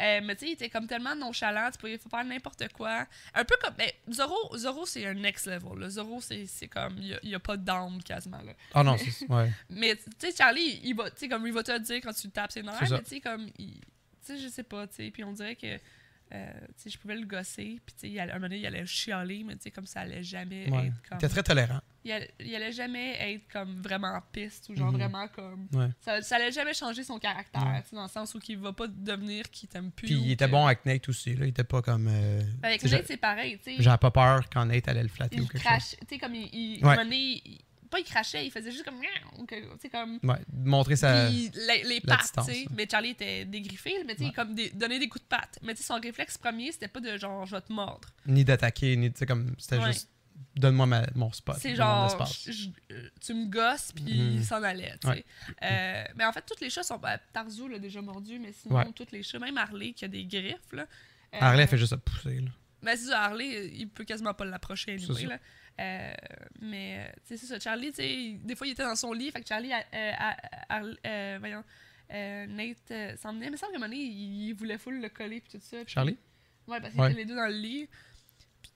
[0.00, 3.06] Euh, mais tu sais, il était comme tellement nonchalant, tu pouvais faire n'importe quoi.
[3.34, 3.74] Un peu comme.
[3.74, 5.78] Ben, Zoro, Zoro c'est un next level.
[5.78, 5.88] Là.
[5.88, 6.98] Zoro, c'est comme.
[6.98, 8.42] Il n'y a, pas d'âme quasiment.
[8.42, 8.52] Là.
[8.74, 9.28] Ah non, c'est.
[9.28, 9.50] Ouais.
[9.70, 12.12] Mais tu sais, Charlie, il va, tu sais, comme il va te le dire quand
[12.12, 13.86] tu le tapes ses nerfs, mais tu sais, comme, il- tu
[14.22, 17.14] sais, je sais pas, tu sais, puis on dirait que, euh, tu sais, je pouvais
[17.14, 20.00] le gosser, puis il un moment donné, il allait chialer, mais tu sais, comme ça
[20.00, 20.86] allait jamais ouais.
[20.86, 21.80] être Il comme, était très tolérant.
[22.04, 24.98] Il allait, il allait jamais être comme vraiment en piste, ou genre Mhm.
[24.98, 25.88] vraiment comme, Ouais.
[26.00, 27.82] ça, ça allait jamais changer son caractère, Ouais.
[27.92, 30.06] dans le sens où il va pas devenir qu'il t'aime plus.
[30.08, 31.34] Puis ou il était que- bon avec Nate aussi.
[31.34, 31.46] Là.
[31.46, 32.08] Il était pas comme.
[32.08, 33.82] euh, Avec Nate, c'est pareil, tu sais.
[33.82, 35.66] J'avais pas peur quand Nate allait le flatter ou Il quelque chose.
[35.66, 36.96] crache, tu sais, comme il, il, Ouais.
[36.96, 38.96] donné, il- pas il crachait, il faisait juste comme,
[39.38, 40.18] ou tu sais, comme.
[40.52, 41.28] Montrer sa.
[41.28, 42.66] Puis les, les la pattes, tu sais.
[42.76, 45.58] Mais Charlie était dégriffé, mais tu sais, comme des- donner des coups de patte.
[45.62, 48.08] Mais tu sais, son réflexe premier, c'était pas de genre, je vais te mordre.
[48.26, 49.12] Ni d'attaquer, ni.
[49.12, 49.54] Tu sais, comme.
[49.58, 50.10] C'était juste.
[50.56, 50.86] Donne-moi
[51.16, 51.56] mon spot.
[51.58, 52.08] C'est genre,
[52.48, 55.14] je- euh, tu me gosses, puis il s'en allait, tu sais.
[55.14, 55.24] Ouais.
[55.64, 56.96] Euh, mais en fait, tous les chats sont.
[56.98, 58.92] ben, Tarzou l'a déjà mordu, mais sinon, Ouais.
[58.94, 60.82] tous les chats, même Harley qui a des griffes, là.
[61.34, 62.40] euh, Harley elle fait juste à pousser.
[62.40, 62.50] Là.
[62.82, 65.28] Ben, c'est ça, Harley, euh, il peut quasiment pas l'approcher anyway, ça.
[65.28, 65.38] là.
[65.80, 66.12] Euh,
[66.60, 67.58] mais, euh, tu sais, c'est ça.
[67.58, 70.12] Charlie, des fois, il était dans son lit, fait que Charlie, euh, euh,
[70.68, 71.64] Harley- euh, voyons,
[72.12, 73.50] euh, Nate euh, s'en venait.
[73.50, 75.78] Mais ça, à un moment donné, il, il voulait full le coller, puis tout ça.
[75.84, 76.16] puis- Charlie?
[76.68, 77.10] Ouais, parce qu'ils Ouais.
[77.10, 77.88] étaient les deux dans le lit.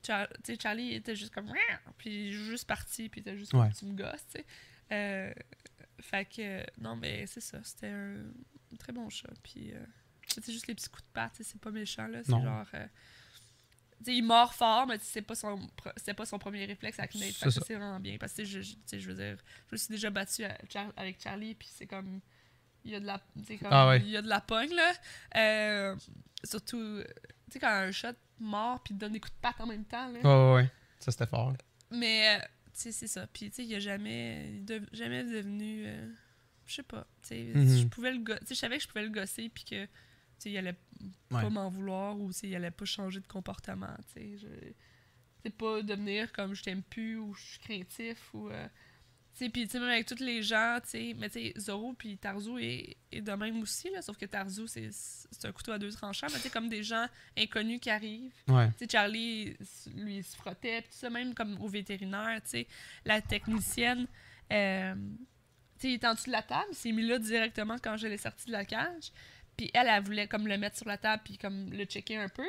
[0.06, 1.52] Char- tu sais, Charlie était juste comme.
[1.98, 3.72] Puis, juste parti, puis il était juste comme Ouais.
[3.76, 4.46] tu me gosses, tu sais.
[4.92, 5.32] Euh,
[6.00, 7.58] fait que, non, mais c'est ça.
[7.64, 8.24] C'était un
[8.78, 9.28] très bon chat.
[9.42, 9.84] Puis, euh,
[10.28, 12.22] c'est juste les petits coups de patte, c'est pas méchant, là.
[12.24, 12.66] C'est genre.
[12.74, 12.86] euh,
[14.04, 15.58] sais, il mord fort, mais c'est pas son
[15.96, 17.24] c'était pas son premier réflexe avec Nate.
[17.24, 17.60] C'est Fait que ça.
[17.66, 18.16] c'est vraiment bien.
[18.18, 19.36] Parce que je, je, tu sais, je veux dire,
[19.68, 22.20] je me suis déjà battu à Char- avec Charlie, puis c'est comme.
[22.88, 23.18] Il y a de la.
[23.18, 24.00] comme, Ah ouais.
[24.00, 24.92] Il y a de la pogne, là.
[25.36, 25.94] Euh,
[26.42, 29.84] surtout, tu sais, quand un chat mord, puis donne des coups de patte en même
[29.84, 30.18] temps, là.
[30.20, 30.70] Ouais, ouais, ouais.
[30.98, 31.52] Ça, c'était fort.
[31.90, 32.40] Mais, euh,
[32.72, 33.26] tu sais, c'est ça.
[33.26, 34.62] Puis, tu sais, il a jamais,
[34.92, 35.84] jamais devenu.
[35.86, 36.08] euh,
[36.66, 37.06] je sais pas.
[37.22, 37.78] Tu sais, Mhm.
[37.78, 39.84] je pouvais le go- tu sais, je savais que je pouvais le gosser, puis que,
[39.84, 39.90] tu
[40.38, 40.76] sais, il allait
[41.30, 41.42] Ouais.
[41.42, 44.38] pas m'en vouloir ou, tu sais, il allait pas changer de comportement, tu sais.
[44.38, 44.72] Je-
[45.44, 48.48] C'est pas devenir comme je t'aime plus ou je suis craintif ou.
[48.48, 48.66] euh,
[49.44, 51.14] sais, puis, tu sais, même avec tous les gens, tu sais.
[51.18, 54.02] Mais, tu sais, Zoro puis Tarzu est, est de même aussi, là.
[54.02, 56.26] Sauf que Tarzu, c'est c'est un couteau à deux tranchants.
[56.30, 58.32] Mais, tu sais, comme des gens inconnus qui arrivent.
[58.48, 58.68] Ouais.
[58.72, 59.56] Tu sais, Charlie,
[59.94, 62.66] lui, il se frottait, pis tout ça, même comme au vétérinaire, tu sais.
[63.04, 64.06] La technicienne,
[64.52, 67.76] euh, tu sais, il était en dessous de la table, il s'est mis là directement
[67.82, 69.12] quand je l'ai sorti de la cage.
[69.56, 72.28] Puis elle, elle voulait comme le mettre sur la table, puis comme le checker un
[72.28, 72.46] peu.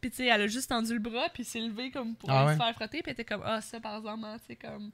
[0.00, 2.46] Puis tu sais, elle a juste tendu le bras, puis s'est levé comme pour Ah
[2.46, 2.54] ouais?
[2.54, 4.90] se faire frotter, puis elle était comme, ah, ça, par exemple, hein, tu sais, comme,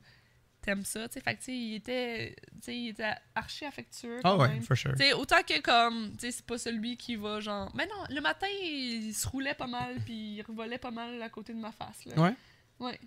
[0.69, 1.21] t'aimes ça, tu sais.
[1.21, 4.21] Fait que, il était, tu sais, il était archi affectueux.
[4.23, 4.93] Ah quand ouais, for sure.
[5.17, 7.73] Autant que comme, tu sais, c'est pas celui qui va genre.
[7.75, 11.29] Mais non, le matin, il se roulait pas mal, puis il revolait pas mal à
[11.31, 12.05] côté de ma face.
[12.05, 12.21] Là.
[12.21, 12.35] Ouais.
[12.81, 13.01] Ouais.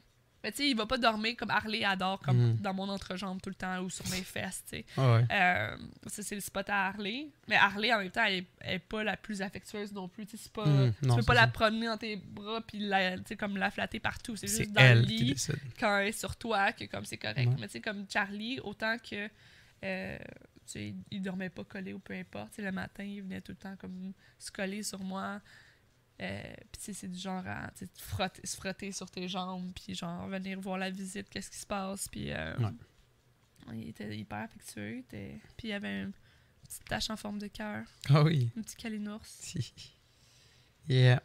[0.44, 2.58] Mais tu sais, il va pas dormir comme Harley adore, comme Mhm.
[2.58, 4.86] dans mon entrejambe tout le temps ou sur mes fesses, tu sais.
[4.98, 5.26] Ah ouais.
[5.32, 5.78] Euh,
[6.08, 7.28] c'est le spot à Harley.
[7.48, 10.26] Mais Harley, en même temps, elle est, pas la plus affectueuse non plus.
[10.36, 10.66] C'est pas.
[10.66, 10.94] Mhm.
[11.02, 11.42] tu peux pas ça.
[11.42, 14.36] la promener dans tes bras, puis la, comme la flatter partout.
[14.36, 15.36] C'est juste dans le lit
[15.80, 17.48] quand elle est sur toi que comme c'est correct.
[17.48, 17.56] Ouais.
[17.60, 19.30] Mais tu sais, comme Charlie, autant que
[19.84, 20.18] euh,
[20.76, 22.58] il- il dormait pas collé ou peu importe.
[22.58, 25.40] Le matin, il venait tout le temps comme se coller sur moi.
[26.22, 30.28] Euh, puis c'est du genre à te frotter, se frotter sur tes jambes, puis genre
[30.28, 32.08] venir voir la visite, qu'est-ce qui se passe.
[32.08, 32.56] Puis euh,
[33.68, 33.80] Ouais.
[33.80, 35.04] il était hyper affectueux.
[35.10, 36.12] Puis il y avait une
[36.64, 38.52] petite tache en forme de cœur, Ah oui.
[38.58, 39.26] un petit calinours.
[40.88, 41.22] yeah.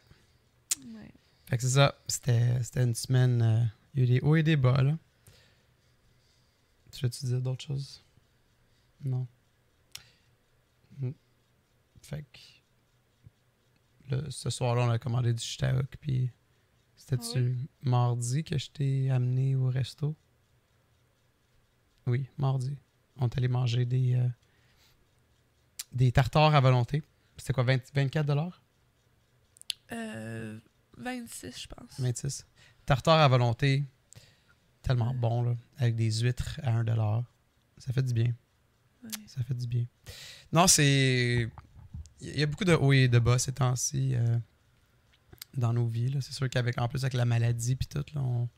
[0.79, 1.11] Ouais.
[1.45, 1.95] Fait que c'est ça.
[2.07, 3.41] C'était une semaine.
[3.41, 4.97] euh, il y a eu des hauts et des bas, là.
[6.91, 8.03] Tu veux-tu dire d'autres choses?
[9.03, 9.27] Non.
[10.99, 11.11] Mm.
[12.01, 12.39] Fait que.
[14.29, 16.31] Ce soir-là, on a commandé du shtaok, puis.
[16.99, 20.15] C'était-tu mardi que je t'ai amené au resto?
[22.07, 22.75] Oui, mardi.
[23.17, 24.15] On est allé manger des.
[24.15, 24.27] euh,
[25.91, 27.03] des tartares à volonté.
[27.37, 28.61] C'était quoi, 20 24
[29.91, 30.59] Euh,
[30.97, 31.99] 26, je pense.
[31.99, 32.45] 26.
[32.85, 33.83] Tartare à volonté.
[34.81, 35.55] Tellement bon, là.
[35.77, 37.23] Avec des huîtres à 1$.
[37.77, 38.33] Ça fait du bien.
[39.27, 39.85] Ça fait du bien.
[40.51, 41.49] Non, c'est.
[42.21, 44.37] Il y a beaucoup de hauts et de bas ces temps-ci euh,
[45.55, 46.15] dans nos vies.
[46.21, 48.49] C'est sûr qu'avec en plus avec la maladie puis tout, là, on,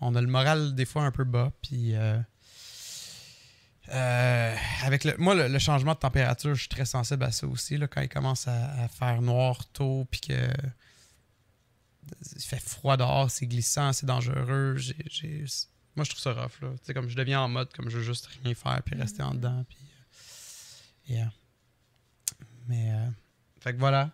[0.00, 1.52] on a le moral des fois un peu bas.
[1.62, 2.18] Puis euh,
[3.88, 7.46] euh, avec le, moi, le, le changement de température, je suis très sensible à ça
[7.46, 7.76] aussi.
[7.76, 10.48] Là, quand il commence à, à faire noir tôt, puis que
[12.36, 14.76] il fait froid dehors, c'est glissant, c'est dangereux.
[14.76, 15.44] j'ai- j'ai-
[15.96, 16.60] Moi, je trouve ça rough.
[16.62, 16.70] Là.
[16.72, 19.22] Tu sais, comme je deviens en mode comme je veux juste rien faire puis rester
[19.22, 19.64] en dedans.
[19.68, 19.78] Puis,
[21.10, 21.32] euh, yeah.
[22.70, 23.06] Mais, euh,
[23.60, 24.10] fait que voilà.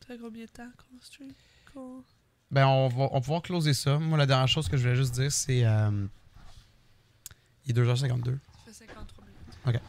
[0.00, 1.32] Ça fait combien de temps qu'on stream?
[1.74, 2.02] Qu'on-
[2.50, 3.98] Ben, on va, on va pouvoir closer ça.
[3.98, 5.64] Moi, la dernière chose que je voulais juste dire, c'est.
[5.64, 6.06] euh,
[7.66, 8.38] il est 2h52.
[8.64, 9.24] Ça fait 53
[9.64, 9.82] minutes.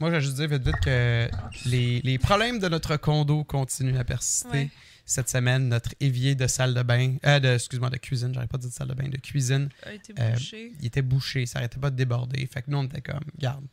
[0.00, 1.28] Moi, je vais juste dire vite vite que
[1.66, 4.48] les, les problèmes de notre condo continuent à persister.
[4.48, 4.70] Ouais.
[5.04, 8.56] Cette semaine, notre évier de salle de bain, euh, de, excuse-moi, de cuisine, j'arrive pas
[8.56, 10.72] de dire de salle de bain, de cuisine, A été Euh, bouché.
[10.80, 12.46] il était bouché, ça arrêtait pas de déborder.
[12.46, 13.64] Fait que nous, on était comme, garde,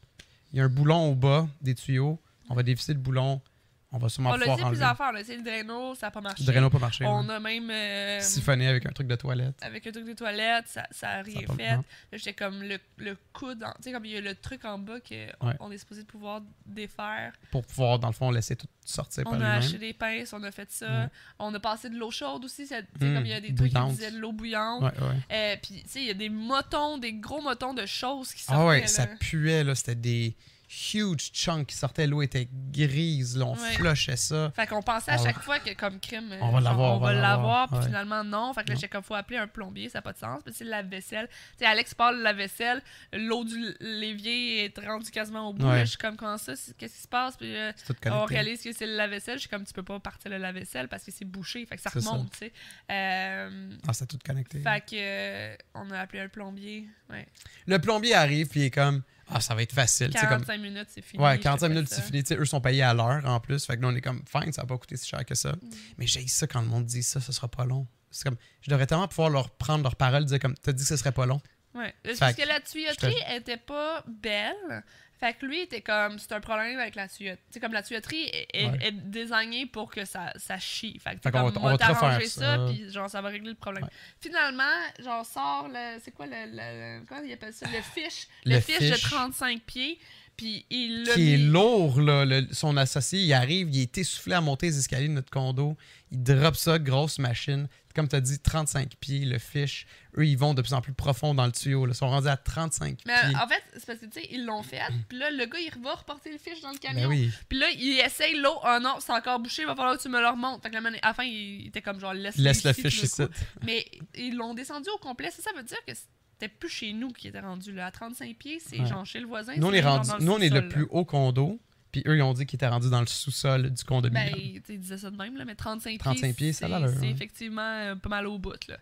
[0.51, 3.41] il y a un boulon au bas des tuyaux, on va dévisser le boulon,
[3.89, 4.77] on va sûrement on l'a pouvoir essayé enlever.
[4.79, 5.09] plusieurs fois.
[5.13, 6.43] On a essayé le draino, ça n'a pas marché.
[6.43, 7.05] Le draino pas marché.
[7.05, 7.33] On ouais.
[7.35, 7.69] a même.
[7.71, 9.55] euh, Siphonné avec un truc de toilette.
[9.61, 11.67] avec un truc de toilette, ça, ça a rien Ça fait.
[11.69, 13.63] Là, j'étais comme le, le coude.
[13.77, 15.53] Tu sais, comme il y a le truc en bas qu'on Ouais.
[15.61, 17.31] on est supposé pouvoir défaire.
[17.49, 20.43] Pour pouvoir, dans le fond, laisser tout sortir par On a acheté des pinces, on
[20.43, 20.85] a fait ça.
[21.03, 21.07] Ouais.
[21.39, 22.63] On a passé de l'eau chaude aussi.
[22.63, 24.83] tu sais, Mm, comme il y a des trucs qui disaient de l'eau bouillante.
[25.31, 28.43] Euh, Puis, tu sais, il y a des motons, des gros motons de choses qui
[28.43, 28.61] sortaient.
[28.61, 28.87] Ah ouais, là.
[28.87, 29.75] ça puait, là.
[29.75, 30.35] C'était des
[30.69, 32.07] huge chunks qui sortaient.
[32.07, 33.45] L'eau était grise, là.
[33.45, 33.73] On Ouais.
[33.73, 34.51] flushait ça.
[34.55, 37.13] Fait qu'on pensait à On chaque fois que, comme crime, On va l'avoir, on va
[37.13, 37.85] l'avoir, puis ouais.
[37.85, 38.53] finalement non.
[38.53, 38.79] Fait que là, Non.
[38.81, 40.41] j'étais comme, faut appeler un plombier, ça n'a pas de sens.
[40.43, 41.27] Puis c'est la vaisselle.
[41.29, 42.81] Tu sais, Alex parle de la vaisselle,
[43.13, 45.65] l'eau du l'évier est rendue quasiment au bout.
[45.65, 45.77] Ouais.
[45.77, 47.37] Là, je suis comme, comment ça, qu'est-ce qui se passe?
[47.37, 47.71] Puis euh,
[48.07, 49.35] on réalise que c'est le lave-vaisselle.
[49.35, 51.65] Je suis comme, tu peux pas partir le lave-vaisselle parce que c'est bouché.
[51.65, 51.89] Fait que ça.
[51.89, 52.53] remonte, tu sais.
[52.91, 54.59] Euh, Ah, c'est tout connecté.
[54.61, 56.87] fait que, euh, on a appelé un plombier.
[57.09, 57.27] Ouais.
[57.65, 60.07] Le plombier arrive, puis il est comme, ah, ça va être facile.
[60.07, 61.21] Tu sais, 45 comme, minutes, c'est fini.
[61.21, 62.23] ouais, je te 45 fais minutes, c'est fini.
[62.23, 63.65] Tu sais, eux sont payés à l'heure en plus.
[63.65, 65.51] Fait que là, on est comme, fine, ça va pas coûter si cher que ça.
[65.51, 65.69] Mm.
[65.97, 67.87] Mais j'ai ça quand le monde dit ça, ça sera pas long.
[68.09, 70.87] C'est comme, je devrais tellement pouvoir leur prendre leur parole, dire comme, t'as dit que
[70.87, 71.41] ce serait pas long.
[71.75, 71.93] Ouais.
[72.03, 74.83] Parce que que la tuyauterie était pas belle.
[75.19, 77.41] Fait que lui, était comme, c'est un problème avec la tuyauterie.
[77.49, 78.77] C'est comme la tuyauterie est, est, Ouais.
[78.87, 80.99] est désignée pour que ça, ça chie.
[81.03, 83.55] Fait que, Fait comme, va- on va t'arranger ça, puis genre, ça va régler le
[83.55, 83.83] problème.
[83.83, 83.89] Ouais.
[84.21, 84.63] Finalement,
[84.99, 85.99] genre, sort le.
[86.03, 86.33] C'est quoi le.
[86.51, 87.65] le, comment il appelle ça?
[87.67, 88.27] Le fiche.
[88.45, 89.01] Le Le, fiche, de fiche.
[89.09, 89.99] 35 pieds.
[90.35, 92.23] Puis il l'a Qui est lourd, là.
[92.23, 95.75] le- son associé, il arrive, il est essoufflé à monter les escaliers de notre condo.
[96.11, 97.67] Il drop ça, grosse machine.
[97.97, 99.87] Comme tu as dit, 35 pieds, le fiche.
[100.17, 101.85] Eux, ils vont de plus en plus profond dans le tuyau.
[101.85, 101.91] là.
[101.93, 103.35] Ils sont rendus à 35 Mais pieds.
[103.35, 104.79] en fait, c'est parce que, tu sais, ils l'ont fait.
[105.09, 107.01] Puis là, le gars, il va reporter le fiche dans le camion.
[107.09, 107.31] Ben oui.
[107.49, 108.53] Puis là, il essaye l'eau.
[108.63, 110.61] Oh non, c'est encore bouché, il va falloir que tu me le remontes.
[110.63, 113.05] Fait que la, à la fin, il était comme genre, laisse, Laisse le fiche tout
[113.05, 113.23] ici.
[113.65, 113.85] Mais
[114.15, 115.31] ils l'ont descendu au complet.
[115.31, 117.87] Ça, ça veut dire que c'était plus chez nous qui était rendu là.
[117.87, 118.85] À 35 pieds, c'est Ouais.
[118.85, 119.55] genre chez le voisin.
[119.57, 121.59] Nous, on est, rendu, nous, on est le plus haut condo.
[122.01, 124.31] Puis eux, ils ont dit qu'ils étaient rendus dans le sous-sol du condominium.
[124.33, 126.65] Ben, ils disaient ça de même, là, mais 35, 35 pieds, c'est-
[127.09, 128.77] effectivement euh, pas mal au bout, là.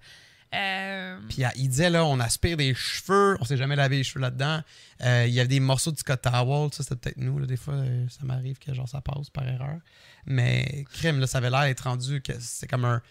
[0.53, 4.21] Euh, Puis il disait, là, on aspire des cheveux, on s'est jamais lavé les cheveux
[4.21, 4.61] là-dedans.
[5.03, 7.57] Euh, il y avait des morceaux du Scott Towel, ça c'était peut-être nous, là, des
[7.57, 7.75] fois,
[8.09, 9.77] ça m'arrive que genre ça passe par erreur.
[10.25, 13.01] Mais crime, là, ça avait l'air d'être rendu que c'est comme un.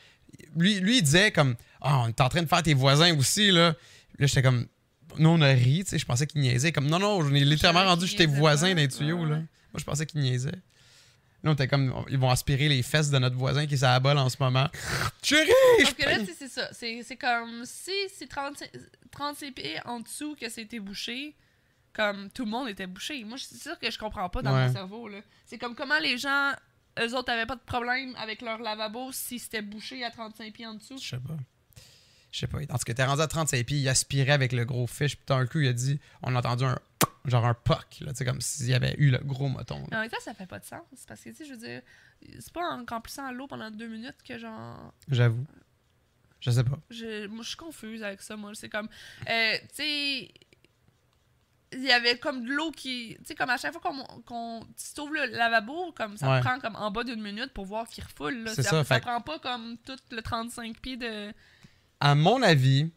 [0.57, 3.51] Lui, lui, il disait comme, ah, on est en train de faire tes voisins aussi,
[3.51, 3.75] là.
[4.19, 4.67] Là, j'étais comme,
[5.19, 6.73] nous, on a ri, tu sais, je pensais qu'il niaisait.
[6.73, 8.75] Comme, non, non, je l'ai littéralement rendu chez tes voisins pas.
[8.75, 9.37] dans les tuyaux, Ouais, là.
[9.37, 9.45] ouais.
[9.75, 10.53] Moi, je pensais qu'il niaisait.
[11.43, 13.93] Là, on était comme, ils vont aspirer les fesses de notre voisin qui est à
[13.95, 14.69] la balle en ce moment.
[15.23, 15.51] Chérie!
[15.83, 16.73] Parce que là, tu sais, c'est ça.
[16.73, 18.71] C'est c'est comme si c'est 35,
[19.11, 21.35] 36 pieds en dessous que c'était bouché,
[21.93, 23.23] comme tout le monde était bouché.
[23.25, 24.69] Moi, c'est sûr que je comprends pas dans Ouais.
[24.69, 25.09] mon cerveau.
[25.09, 25.19] là.
[25.45, 26.53] C'est comme comment les gens,
[27.01, 30.67] eux autres, avaient pas de problème avec leur lavabo si c'était bouché à 35 pieds
[30.67, 30.97] en dessous.
[30.99, 31.37] Je sais pas.
[32.35, 32.59] Je sais pas.
[32.59, 35.25] En tout cas, t'es rendu à 35 pieds, il aspirait avec le gros fiche, puis
[35.29, 36.77] d'un coup, il a dit, on a entendu un
[37.27, 39.79] genre un poc, là, tu sais, comme s'il y avait eu le gros moton.
[39.85, 39.99] Mais là.
[39.99, 40.83] en même temps, ça fait pas de sens.
[41.07, 41.81] Parce que, tu sais, je veux dire,
[42.41, 44.93] c'est pas en remplissant l'eau pendant deux minutes que genre.
[45.09, 45.47] J'avoue.
[46.41, 46.77] Je sais pas.
[46.91, 48.51] Je, moi, je suis confuse avec ça, moi.
[48.55, 48.89] C'est comme.
[49.31, 50.31] euh, tu sais.
[51.73, 53.17] Il y avait comme de l'eau qui.
[53.21, 54.05] Tu sais, comme à chaque fois qu'on.
[54.23, 56.41] qu'on tu t'ouvres le lavabo, comme ça Ouais.
[56.41, 58.45] prend comme en bas d'une minute pour voir qu'il refoule.
[58.45, 58.53] là.
[58.55, 61.33] C'est ça, ça, ça prend pas comme tout le 35 pieds de.
[62.05, 62.91] À mon avis,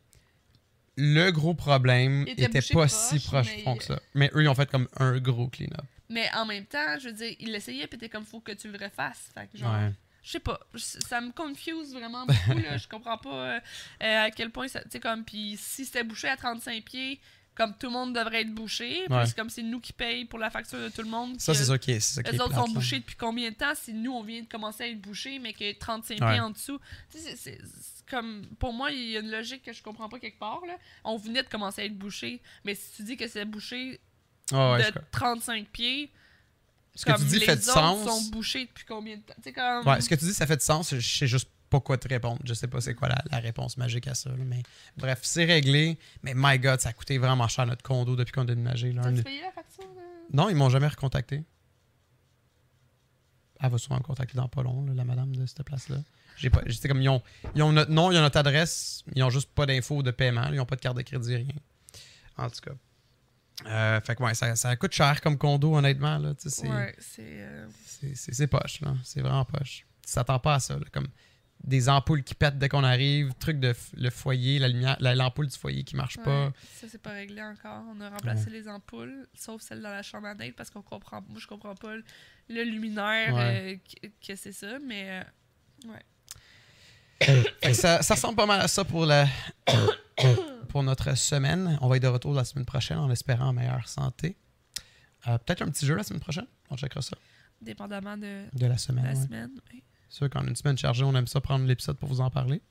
[0.97, 3.99] le gros problème était, pas proche, si proche mais- que ça.
[4.13, 5.85] Mais eux, ils ont fait comme un gros clean-up.
[6.09, 8.69] Mais en même temps, je veux dire, il l'essayait, puis t'es comme, faut que tu
[8.69, 9.29] le refasses.
[9.33, 9.73] Fait que genre.
[9.73, 9.91] Ouais.
[10.23, 12.75] Je sais pas, ça me confuse vraiment beaucoup, là.
[12.77, 13.59] Je comprends pas euh,
[13.99, 14.81] à quel point ça.
[14.81, 17.21] Tu sais, comme, puis si c'était bouché à 35 pieds,
[17.57, 19.25] comme tout le monde devrait être bouché, puis Ouais.
[19.25, 21.39] c'est comme c'est nous qui payons pour la facture de tout le monde.
[21.41, 23.15] Ça, c'est ça qui est, c'est ça qui Les est autres plate, sont bouchés depuis
[23.15, 26.21] combien de temps si nous on vient de commencer à être bouchés, mais que 35
[26.21, 26.31] Ouais.
[26.31, 26.79] pieds en dessous?
[27.09, 28.45] C'est- c'est c'est comme.
[28.59, 30.75] Pour moi, il y a une logique que je comprends pas quelque part, là.
[31.03, 33.99] On venait de commencer à être bouché, mais si tu dis que c'est bouché
[34.53, 36.09] Ah ouais, de je- 35 pieds.
[36.95, 38.03] Ce que tu comme dis les fait de sens.
[38.07, 39.35] sont bouchés depuis combien de temps?
[39.53, 39.87] Comme.
[39.87, 40.95] Ouais, ce que tu dis, ça fait de sens.
[40.95, 42.39] Je sais juste pas quoi te répondre?
[42.43, 44.29] Je sais pas c'est quoi la, la réponse magique à ça.
[44.29, 44.63] là, mais
[44.97, 45.97] bref, c'est réglé.
[46.23, 48.91] Mais my God, ça a coûté vraiment cher notre condo depuis qu'on a déménagé.
[48.93, 49.01] là.
[49.03, 49.83] Un- T'as-tu payé la facture?
[49.83, 51.43] de- Non, ils m'ont jamais recontacté.
[53.59, 55.97] Elle va souvent me contacter dans pas long, là, la madame de cette place-là.
[56.35, 56.61] J'ai pas.
[56.67, 57.23] J'étais comme ils ont,
[57.55, 60.47] ils ont notre nom, ils ont notre adresse, ils ont juste pas d'infos de paiement,
[60.53, 61.47] ils ont pas de carte de crédit, rien.
[62.37, 62.73] En tout cas.
[63.65, 66.19] Euh, fait que ouais, ça, ça coûte cher comme condo, honnêtement.
[66.19, 67.23] Là, tu sais, c'est, Ouais, c'est.
[67.25, 68.93] euh, c'est, c'est, c'est poche, là.
[69.03, 69.87] C'est vraiment poche.
[70.05, 71.07] Tu t'attends pas à ça, là, comme
[71.63, 75.47] des ampoules qui pètent dès qu'on arrive, truc de le foyer, la lumière, la- l'ampoule
[75.47, 76.51] du foyer qui marche pas.
[76.75, 77.83] ça, c'est pas réglé encore.
[77.93, 81.21] On a remplacé les ampoules, sauf celle dans la chambre à Nate, parce qu'on comprend.
[81.27, 82.03] Moi, je comprends pas le,
[82.49, 83.79] le luminaire Ouais.
[84.03, 85.21] euh, que, que c'est ça, mais.
[85.85, 86.03] euh, ouais.
[87.73, 89.27] Ça, ça ressemble pas mal à ça pour, la,
[90.69, 91.77] pour notre semaine.
[91.81, 94.37] On va être de retour la semaine prochaine en espérant en meilleure santé.
[95.27, 96.45] Euh, Peut-être un petit jeu la semaine prochaine?
[96.69, 97.17] On checkera ça.
[97.59, 99.03] Dépendamment de De la semaine.
[99.05, 99.15] la ouais.
[99.25, 99.49] semaine.
[99.73, 99.83] ouais.
[100.09, 102.61] C'est sûr qu'en une semaine chargée, on aime ça prendre l'épisode pour vous en parler.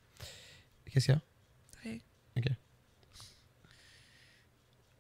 [0.91, 1.91] Qu'est-ce qu'il y a?
[1.91, 2.01] Ouais.
[2.37, 2.47] Ok.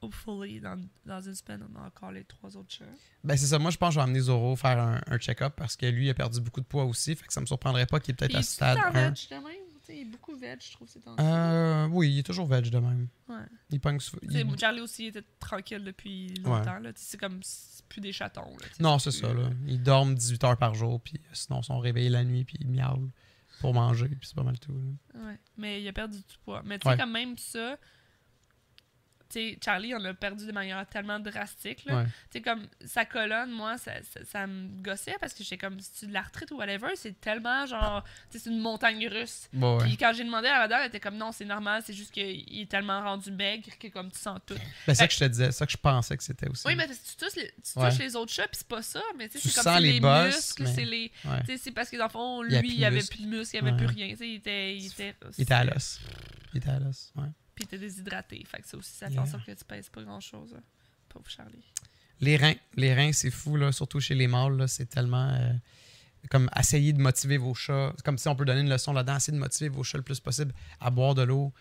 [0.02, 2.84] Hopefully, dans, dans une semaine, on a encore les trois autres chats.
[3.24, 3.58] Ben c'est ça.
[3.58, 6.06] Moi, je pense que je vais amener Zoro faire un, un check-up parce que lui,
[6.06, 7.16] il a perdu beaucoup de poids aussi.
[7.16, 9.14] Fait que ça me surprendrait pas qu'il est peut-être à stade en 1.
[9.94, 11.22] Il est beaucoup veg, je trouve, ces temps-ci.
[11.22, 13.08] Euh, oui, il est toujours veg de même.
[13.28, 13.36] Ouais.
[13.70, 13.80] Il
[14.32, 16.78] sais, il- Charlie aussi était tranquille depuis longtemps.
[16.80, 18.56] sais, C'est comme c'est plus des chatons.
[18.60, 19.32] Là, Non, c'est ça.
[19.32, 19.50] Là.
[19.66, 22.56] Ils dorment 18 heures par jour, puis euh, sinon, ils sont réveillés la nuit, puis
[22.60, 23.10] ils miaulent
[23.60, 24.72] pour manger, puis c'est pas mal tout.
[25.14, 25.20] là.
[25.28, 26.62] Ouais, mais il a perdu du poids.
[26.64, 26.96] Mais tu sais, Ouais.
[26.96, 27.76] quand même, ça.
[29.28, 31.84] Tu sais, Charlie, on l'a perdu de manière tellement drastique.
[31.84, 32.04] Là.
[32.34, 32.40] Ouais.
[32.42, 36.12] Comme sa colonne, moi, ça, ça, ça me gossait parce que j'étais comme, tu de
[36.12, 38.04] l'arthrite ou whatever, c'est tellement genre.
[38.30, 39.48] C'est une montagne russe.
[39.52, 39.84] Bon, ouais.
[39.84, 42.12] Puis quand j'ai demandé à la madame, elle était comme, non, c'est normal, c'est juste
[42.12, 44.54] qu'il est tellement rendu maigre que comme tu sens tout.
[44.54, 46.62] Ben, c'est ça que je te disais, c'est ça que je pensais que c'était aussi.
[46.66, 47.90] Oui, mais tu touches les, tu Ouais.
[47.90, 49.02] touches les autres chats, puis c'est pas ça.
[49.18, 51.12] Mais tu c'est comme sens c'est les muscles, mais- c'est les.
[51.58, 53.70] C'est parce que dans le fond, lui, il de avait plus de muscles, il avait
[53.72, 53.76] Ouais.
[53.76, 54.06] plus rien.
[54.20, 54.76] Il était.
[54.76, 56.00] Il était, Il était à l'os.
[56.54, 57.24] Il était à l'os, ouais.
[57.56, 58.44] Puis était déshydraté.
[58.48, 60.54] Fait que ça aussi, ça fait en sorte que tu pèses pas grand chose.
[61.08, 61.64] Pauvre Charlie.
[62.20, 64.68] Les reins, les reins, c'est fou, là, surtout chez les mâles.
[64.68, 65.30] C'est tellement.
[65.30, 65.52] euh,
[66.30, 67.92] comme essayer de motiver vos chats.
[68.04, 69.16] Comme si on peut donner une leçon là-dedans.
[69.16, 71.52] Essayez de motiver vos chats le plus possible à boire de l'eau.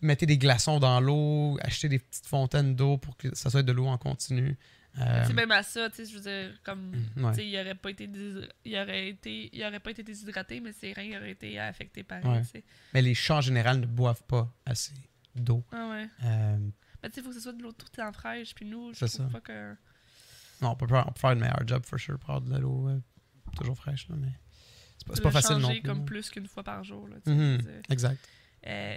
[0.00, 1.58] Mettez des glaçons dans l'eau.
[1.60, 4.56] Achetez des petites fontaines d'eau pour que ça soit de l'eau en continu.
[5.00, 7.30] Euh, C'est même à ça, tu sais, je veux dire, comme, ouais.
[7.30, 10.60] tu sais, il aurait pas été, déshydra- il aurait été, il aurait pas été déshydraté,
[10.60, 12.64] mais ses reins auraient été affectés pareil, Ouais.
[12.94, 14.94] Mais les chats en général ne boivent pas assez
[15.34, 15.64] d'eau.
[15.72, 16.08] Ah ouais.
[16.24, 16.58] Euh,
[17.02, 18.64] Mais tu sais, il faut que ce soit de l'eau tout le temps fraîche, puis
[18.64, 19.32] nous, je C'est trouve ça.
[19.32, 19.72] pas que...
[20.62, 22.58] non, on peut, faire, on peut faire une meilleure job, for sure, pour avoir de
[22.58, 22.98] l'eau euh,
[23.56, 24.08] toujours fraîche.
[24.08, 24.32] Là, mais
[24.98, 25.82] c'est pas, pas le facile non plus.
[25.82, 27.70] comme plus qu'une fois par jour, là, veux dire.
[27.88, 28.18] Exact.
[28.66, 28.96] Euh,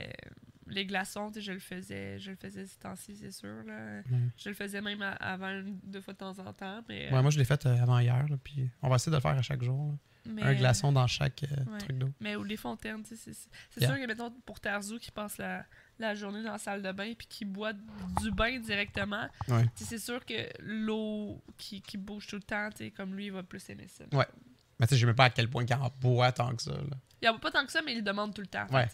[0.72, 4.02] les glaçons, je le faisais, je le faisais ces temps-ci, c'est sûr, là.
[4.10, 4.20] Ouais.
[4.38, 7.12] Je le faisais même avant deux fois de temps en temps, mais...
[7.12, 8.26] Ouais, moi, je l'ai fait euh, avant hier.
[8.28, 9.96] là, puis on va essayer de le faire à chaque jour.
[10.26, 11.78] mais- Un glaçon dans chaque euh, Ouais.
[11.80, 12.10] truc d'eau.
[12.20, 13.50] Mais ou les fontaines, tu sais, c'est-
[13.82, 13.90] Yeah.
[13.90, 15.66] sûr que mettons pour Tarzou qui passe la,
[16.00, 19.64] la journée dans la salle de bain puis qui boit du bain directement, Ouais.
[19.76, 23.16] tu sais, c'est sûr que l'eau qui, qui bouge tout le temps, tu sais, comme
[23.16, 24.04] lui, il va plus aimer ça.
[24.14, 24.26] Ouais.
[24.80, 26.62] Mais tu sais, je sais même pas à quel point il en boit tant que
[26.62, 26.72] ça.
[26.72, 26.98] là.
[27.22, 28.66] Il en boit pas tant que ça, mais il le demande tout le temps.
[28.72, 28.88] Ouais.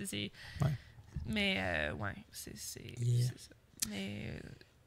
[1.30, 2.53] Mais euh, ouais, c'est
[2.99, 3.28] Yeah.
[3.38, 3.55] ça.
[3.89, 4.39] Mais euh,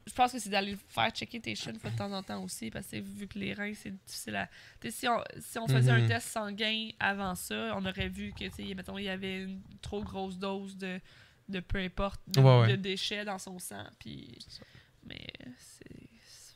[0.07, 2.87] je pense que c'est d'aller faire checker tes fois de temps en temps aussi, parce
[2.87, 4.47] que vu que les reins, c'est difficile à.
[4.79, 8.33] Tu sais, si on, si on faisait un test sanguin avant ça, on aurait vu
[8.33, 10.99] que, tu mettons, il y avait une trop grosse dose de,
[11.49, 12.67] de peu importe, de, Ouais, ouais.
[12.71, 13.85] de déchets dans son sang.
[13.99, 14.37] Puis.
[15.03, 15.27] Mais
[15.57, 15.83] c'est.
[16.27, 16.55] c'est-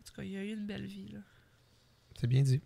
[0.00, 1.20] En tout cas, il a eu une belle vie, là.
[2.18, 2.60] C'est bien dit.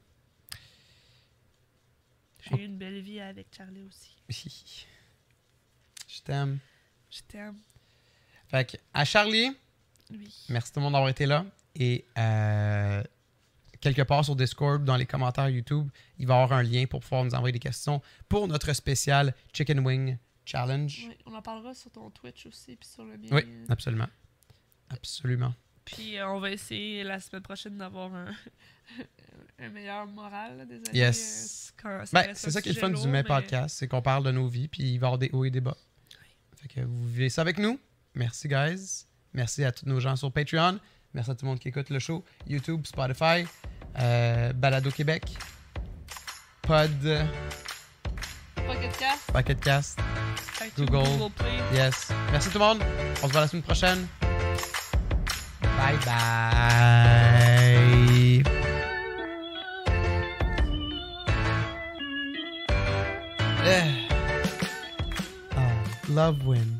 [2.42, 4.16] J'ai eu une belle vie avec Charlie aussi.
[6.08, 6.58] je t'aime.
[7.10, 7.56] Je t'aime.
[8.48, 9.50] Fait que, à Charlie,
[10.10, 10.34] Oui.
[10.48, 11.44] merci tout le monde d'avoir été là.
[11.76, 13.02] Et euh,
[13.80, 15.88] quelque part sur Discord, dans les commentaires YouTube,
[16.18, 19.34] il va y avoir un lien pour pouvoir nous envoyer des questions pour notre spécial
[19.52, 21.06] Chicken Wing Challenge.
[21.08, 23.28] Ouais, on en parlera sur ton Twitch aussi, puis sur le mien.
[23.30, 24.08] Oui, absolument.
[24.90, 25.54] Absolument.
[25.84, 28.32] Puis euh, on va essayer la semaine prochaine d'avoir un,
[29.58, 30.56] un meilleur moral.
[30.58, 30.90] là, Désolé.
[30.98, 31.72] Yes.
[31.84, 34.24] euh, Ben, c'est ça qui est le fun du lourd, mais- Podcast, c'est qu'on parle
[34.24, 35.76] de nos vies, puis il va y avoir des hauts et des bas.
[36.60, 37.78] Fait que vous vivez ça avec nous.
[38.14, 39.06] Merci, guys.
[39.32, 40.78] Merci à tous nos gens sur Patreon.
[41.14, 42.24] Merci à tout le monde qui écoute le show.
[42.46, 43.44] YouTube, Spotify,
[44.00, 45.22] euh, Balado Québec,
[46.62, 46.90] Pod,
[48.66, 49.98] Pocket Cast, Pocket Cast.
[50.60, 51.08] iTunes, Google.
[51.18, 51.58] Google Play.
[51.72, 52.10] Yes.
[52.32, 52.82] Merci tout le monde.
[53.22, 54.06] On se voit la semaine prochaine.
[55.62, 57.28] Bye bye.
[63.64, 64.07] Eh.
[66.18, 66.77] Ah, love wins.